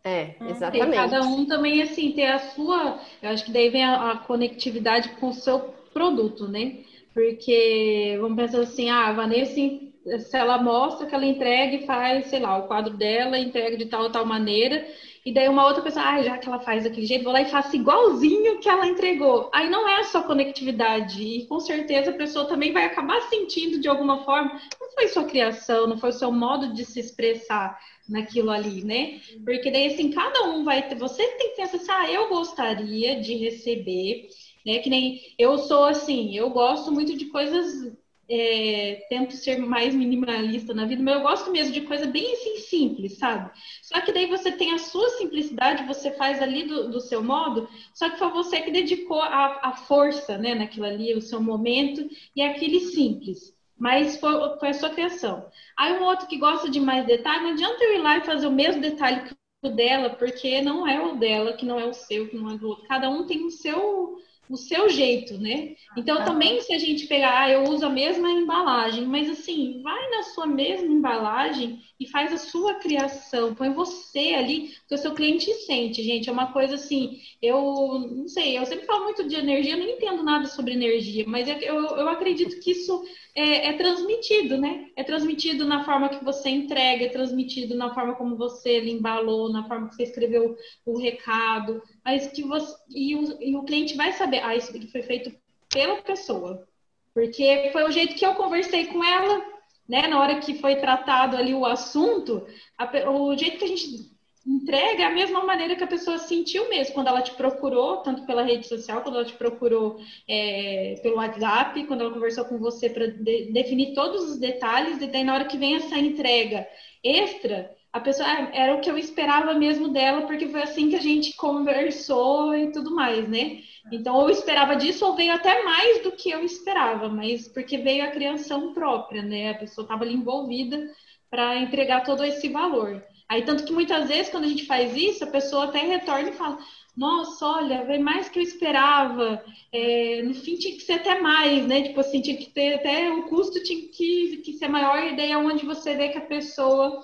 É, 0.02 0.34
uhum. 0.40 0.48
exatamente. 0.48 0.90
E 0.90 0.94
cada 0.96 1.22
um 1.22 1.46
também, 1.46 1.80
assim, 1.80 2.10
ter 2.10 2.26
a 2.26 2.40
sua. 2.40 3.00
Eu 3.22 3.30
acho 3.30 3.44
que 3.44 3.52
daí 3.52 3.70
vem 3.70 3.84
a, 3.84 4.10
a 4.10 4.18
conectividade 4.18 5.10
com 5.20 5.28
o 5.28 5.32
seu 5.32 5.60
produto, 5.92 6.48
né? 6.48 6.78
Porque 7.14 8.18
vamos 8.20 8.36
pensar 8.36 8.62
assim, 8.62 8.90
ah, 8.90 9.10
a 9.10 9.12
Vanessa, 9.12 9.54
se 9.54 10.36
ela 10.36 10.60
mostra 10.60 11.06
que 11.06 11.14
ela 11.14 11.24
entrega 11.24 11.76
e 11.76 11.86
faz, 11.86 12.26
sei 12.26 12.40
lá, 12.40 12.58
o 12.58 12.66
quadro 12.66 12.96
dela, 12.96 13.38
entrega 13.38 13.76
de 13.76 13.86
tal 13.86 14.10
tal 14.10 14.26
maneira, 14.26 14.84
e 15.24 15.32
daí 15.32 15.48
uma 15.48 15.66
outra 15.66 15.82
pessoa, 15.82 16.04
ah, 16.04 16.22
já 16.22 16.36
que 16.36 16.48
ela 16.48 16.58
faz 16.58 16.82
daquele 16.82 17.06
jeito, 17.06 17.22
vou 17.22 17.32
lá 17.32 17.40
e 17.42 17.50
faço 17.50 17.76
igualzinho 17.76 18.58
que 18.58 18.68
ela 18.68 18.86
entregou. 18.86 19.48
Aí 19.52 19.70
não 19.70 19.88
é 19.88 20.02
só 20.04 20.22
conectividade, 20.22 21.22
e 21.22 21.46
com 21.46 21.60
certeza 21.60 22.10
a 22.10 22.14
pessoa 22.14 22.46
também 22.46 22.72
vai 22.72 22.84
acabar 22.84 23.20
sentindo 23.28 23.80
de 23.80 23.88
alguma 23.88 24.24
forma, 24.24 24.60
não 24.80 24.90
foi 24.92 25.06
sua 25.08 25.24
criação, 25.24 25.86
não 25.86 25.96
foi 25.96 26.10
o 26.10 26.14
seu 26.14 26.32
modo 26.32 26.72
de 26.72 26.84
se 26.84 26.98
expressar 26.98 27.78
naquilo 28.08 28.50
ali, 28.50 28.82
né? 28.84 29.20
Porque 29.44 29.70
daí 29.70 29.86
assim, 29.94 30.10
cada 30.10 30.44
um 30.44 30.64
vai 30.64 30.88
ter, 30.88 30.96
você 30.96 31.24
tem 31.36 31.50
que 31.50 31.56
pensar 31.56 31.76
assim, 31.76 31.92
ah, 31.92 32.10
eu 32.10 32.28
gostaria 32.28 33.20
de 33.20 33.34
receber, 33.36 34.28
né? 34.66 34.78
Que 34.80 34.90
nem 34.90 35.20
eu 35.38 35.56
sou 35.58 35.84
assim, 35.84 36.36
eu 36.36 36.50
gosto 36.50 36.90
muito 36.90 37.16
de 37.16 37.26
coisas 37.26 37.92
é, 38.34 39.04
tento 39.10 39.34
ser 39.34 39.58
mais 39.58 39.94
minimalista 39.94 40.72
na 40.72 40.86
vida, 40.86 41.02
mas 41.02 41.16
eu 41.16 41.20
gosto 41.20 41.50
mesmo 41.50 41.74
de 41.74 41.82
coisa 41.82 42.06
bem 42.06 42.32
assim, 42.32 42.56
simples, 42.56 43.18
sabe? 43.18 43.50
Só 43.82 44.00
que 44.00 44.10
daí 44.10 44.24
você 44.24 44.50
tem 44.50 44.72
a 44.72 44.78
sua 44.78 45.06
simplicidade, 45.10 45.84
você 45.84 46.10
faz 46.12 46.40
ali 46.40 46.62
do, 46.64 46.90
do 46.90 46.98
seu 46.98 47.22
modo, 47.22 47.68
só 47.92 48.08
que 48.08 48.18
foi 48.18 48.30
você 48.30 48.62
que 48.62 48.70
dedicou 48.70 49.20
a, 49.20 49.60
a, 49.62 49.72
força, 49.72 50.38
né, 50.38 50.54
naquilo 50.54 50.86
ali, 50.86 51.14
o 51.14 51.20
seu 51.20 51.42
momento, 51.42 52.08
e 52.34 52.40
aquele 52.40 52.80
simples. 52.80 53.54
Mas 53.76 54.16
foi, 54.16 54.58
foi 54.58 54.68
a 54.68 54.74
sua 54.74 54.90
criação. 54.90 55.46
Aí 55.76 55.92
um 55.92 56.04
outro 56.04 56.26
que 56.26 56.38
gosta 56.38 56.70
de 56.70 56.80
mais 56.80 57.04
detalhe, 57.04 57.42
não 57.42 57.50
adianta 57.50 57.84
eu 57.84 57.96
ir 57.96 57.98
lá 57.98 58.16
e 58.16 58.24
fazer 58.24 58.46
o 58.46 58.52
mesmo 58.52 58.80
detalhe 58.80 59.28
que 59.28 59.34
o 59.62 59.68
dela, 59.68 60.08
porque 60.08 60.62
não 60.62 60.86
é 60.88 60.98
o 61.04 61.16
dela, 61.16 61.52
que 61.52 61.66
não 61.66 61.78
é 61.78 61.84
o 61.84 61.92
seu, 61.92 62.28
que 62.28 62.36
não 62.36 62.50
é 62.50 62.56
do 62.56 62.68
outro. 62.68 62.88
Cada 62.88 63.10
um 63.10 63.26
tem 63.26 63.44
o 63.44 63.50
seu 63.50 64.16
o 64.48 64.56
seu 64.56 64.88
jeito, 64.88 65.38
né? 65.38 65.74
Então, 65.96 66.18
ah, 66.18 66.24
também 66.24 66.60
se 66.60 66.74
a 66.74 66.78
gente 66.78 67.06
pegar, 67.06 67.42
ah, 67.42 67.50
eu 67.50 67.64
uso 67.64 67.86
a 67.86 67.90
mesma 67.90 68.30
embalagem, 68.30 69.06
mas 69.06 69.30
assim, 69.30 69.80
vai 69.82 70.10
na 70.10 70.24
sua 70.24 70.46
mesma 70.46 70.86
embalagem 70.92 71.80
e 71.98 72.08
faz 72.08 72.32
a 72.32 72.38
sua 72.38 72.74
criação, 72.74 73.54
põe 73.54 73.72
você 73.72 74.34
ali, 74.34 74.74
que 74.88 74.94
o 74.94 74.98
seu 74.98 75.14
cliente 75.14 75.52
sente, 75.66 76.02
gente. 76.02 76.28
É 76.28 76.32
uma 76.32 76.52
coisa 76.52 76.74
assim, 76.74 77.20
eu 77.40 78.10
não 78.10 78.28
sei, 78.28 78.58
eu 78.58 78.66
sempre 78.66 78.86
falo 78.86 79.04
muito 79.04 79.26
de 79.26 79.36
energia, 79.36 79.72
eu 79.74 79.78
não 79.78 79.88
entendo 79.88 80.22
nada 80.22 80.46
sobre 80.46 80.74
energia, 80.74 81.24
mas 81.26 81.48
é 81.48 81.58
eu, 81.62 81.76
eu 81.76 82.08
acredito 82.08 82.60
que 82.60 82.72
isso 82.72 83.02
é, 83.34 83.68
é, 83.68 83.72
transmitido, 83.74 84.58
né? 84.58 84.90
É 84.94 85.02
transmitido 85.02 85.64
na 85.64 85.84
forma 85.84 86.08
que 86.08 86.22
você 86.24 86.50
entrega, 86.50 87.06
é 87.06 87.08
transmitido 87.08 87.74
na 87.74 87.94
forma 87.94 88.14
como 88.14 88.36
você 88.36 88.80
embalou, 88.84 89.50
na 89.50 89.66
forma 89.66 89.88
que 89.88 89.94
você 89.94 90.02
escreveu 90.04 90.56
o 90.84 90.98
recado, 90.98 91.82
mas 92.04 92.26
que 92.28 92.42
você 92.42 92.74
e 92.90 93.16
o, 93.16 93.42
e 93.42 93.56
o 93.56 93.64
cliente 93.64 93.96
vai 93.96 94.12
saber, 94.12 94.44
ah, 94.44 94.54
isso 94.54 94.70
aqui 94.70 94.86
foi 94.90 95.02
feito 95.02 95.32
pela 95.72 96.02
pessoa, 96.02 96.66
porque 97.14 97.70
foi 97.72 97.84
o 97.84 97.90
jeito 97.90 98.14
que 98.14 98.26
eu 98.26 98.34
conversei 98.34 98.86
com 98.86 99.02
ela, 99.02 99.42
né? 99.88 100.06
Na 100.08 100.20
hora 100.20 100.38
que 100.38 100.54
foi 100.54 100.76
tratado 100.76 101.36
ali 101.36 101.54
o 101.54 101.64
assunto, 101.64 102.46
a, 102.76 103.10
o 103.10 103.36
jeito 103.36 103.58
que 103.58 103.64
a 103.64 103.68
gente 103.68 104.11
entrega 104.46 105.02
é 105.02 105.06
a 105.06 105.10
mesma 105.10 105.44
maneira 105.44 105.76
que 105.76 105.84
a 105.84 105.88
pessoa 105.88 106.18
sentiu 106.18 106.68
mesmo 106.68 106.94
quando 106.94 107.08
ela 107.08 107.22
te 107.22 107.32
procurou, 107.34 107.98
tanto 107.98 108.26
pela 108.26 108.42
rede 108.42 108.66
social, 108.66 109.02
quando 109.02 109.16
ela 109.16 109.24
te 109.24 109.34
procurou 109.34 110.00
é, 110.28 110.98
pelo 111.02 111.16
WhatsApp, 111.16 111.84
quando 111.84 112.00
ela 112.00 112.12
conversou 112.12 112.44
com 112.44 112.58
você 112.58 112.90
para 112.90 113.06
de, 113.06 113.52
definir 113.52 113.94
todos 113.94 114.30
os 114.30 114.38
detalhes, 114.38 115.00
e 115.00 115.06
daí 115.06 115.24
na 115.24 115.34
hora 115.34 115.44
que 115.44 115.56
vem 115.56 115.76
essa 115.76 115.96
entrega 115.98 116.66
extra, 117.04 117.70
a 117.92 118.00
pessoa 118.00 118.26
ah, 118.26 118.50
era 118.54 118.74
o 118.74 118.80
que 118.80 118.90
eu 118.90 118.96
esperava 118.96 119.52
mesmo 119.54 119.88
dela, 119.88 120.22
porque 120.22 120.48
foi 120.48 120.62
assim 120.62 120.88
que 120.88 120.96
a 120.96 121.00
gente 121.00 121.36
conversou 121.36 122.54
e 122.54 122.72
tudo 122.72 122.94
mais, 122.94 123.28
né? 123.28 123.60
Então, 123.92 124.16
ou 124.16 124.30
esperava 124.30 124.74
disso, 124.74 125.04
ou 125.04 125.14
veio 125.14 125.32
até 125.32 125.62
mais 125.62 126.02
do 126.02 126.12
que 126.12 126.30
eu 126.30 126.42
esperava, 126.42 127.08
mas 127.08 127.48
porque 127.48 127.76
veio 127.78 128.04
a 128.04 128.10
criação 128.10 128.72
própria, 128.72 129.22
né? 129.22 129.50
A 129.50 129.54
pessoa 129.58 129.84
estava 129.84 130.04
ali 130.04 130.14
envolvida 130.14 130.90
para 131.30 131.58
entregar 131.58 132.02
todo 132.02 132.24
esse 132.24 132.48
valor. 132.48 133.04
Aí, 133.32 133.46
tanto 133.46 133.64
que 133.64 133.72
muitas 133.72 134.08
vezes, 134.08 134.30
quando 134.30 134.44
a 134.44 134.48
gente 134.48 134.66
faz 134.66 134.94
isso, 134.94 135.24
a 135.24 135.26
pessoa 135.26 135.64
até 135.64 135.78
retorna 135.78 136.28
e 136.28 136.34
fala: 136.34 136.58
Nossa, 136.94 137.46
olha, 137.46 137.82
veio 137.82 138.04
mais 138.04 138.28
que 138.28 138.38
eu 138.38 138.42
esperava. 138.42 139.42
É, 139.72 140.20
no 140.22 140.34
fim, 140.34 140.56
tinha 140.56 140.74
que 140.74 140.82
ser 140.82 140.94
até 140.94 141.18
mais, 141.18 141.66
né? 141.66 141.80
Tipo 141.80 142.00
assim, 142.00 142.20
tinha 142.20 142.36
que 142.36 142.50
ter 142.50 142.74
até 142.74 143.10
o 143.10 143.22
custo 143.30 143.62
tinha 143.64 143.88
que, 143.88 144.36
que 144.44 144.52
ser 144.58 144.68
maior, 144.68 145.02
e 145.02 145.16
daí 145.16 145.32
é 145.32 145.38
onde 145.38 145.64
você 145.64 145.94
vê 145.94 146.10
que 146.10 146.18
a 146.18 146.26
pessoa 146.26 147.02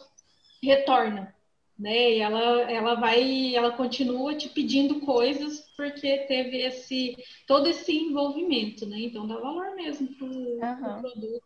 retorna, 0.63 1.35
né? 1.79 2.11
E 2.17 2.21
ela, 2.21 2.71
ela 2.71 2.95
vai, 2.97 3.55
ela 3.57 3.73
continua 3.73 4.35
te 4.35 4.51
pedindo 4.51 5.01
coisas 5.01 5.61
porque 5.79 6.27
teve 6.27 6.59
esse 6.59 7.17
todo 7.47 7.69
esse 7.69 7.91
envolvimento, 7.91 8.85
né? 8.85 9.01
Então 9.01 9.27
dá 9.27 9.39
valor 9.39 9.75
mesmo 9.75 10.09
pro, 10.09 10.27
uhum. 10.27 10.61
pro 10.61 11.01
produto. 11.01 11.43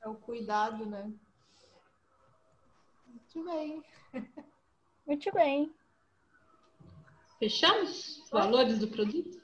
É 0.00 0.08
o 0.08 0.14
cuidado, 0.14 0.86
né? 0.86 1.10
Muito 3.34 3.50
bem. 3.50 3.82
Muito 5.06 5.32
bem. 5.32 5.74
Fechamos? 7.38 8.28
Valores 8.30 8.78
do 8.78 8.88
produto? 8.88 9.40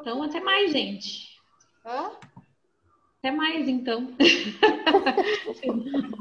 Então, 0.00 0.22
até 0.22 0.40
mais, 0.40 0.72
gente. 0.72 1.40
Hã? 1.84 2.12
Até 3.18 3.30
mais, 3.30 3.68
então. 3.68 4.08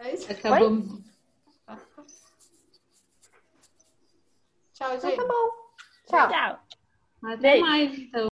É 0.00 0.14
isso? 0.14 0.30
Acabou. 0.30 1.02
Tchau, 4.72 5.00
gente. 5.00 5.12
Então, 5.12 5.16
tá 5.16 5.24
bom. 5.26 5.50
Tchau. 6.06 6.60
Até 7.24 7.36
Beijo. 7.36 7.60
mais, 7.66 7.98
então. 7.98 8.28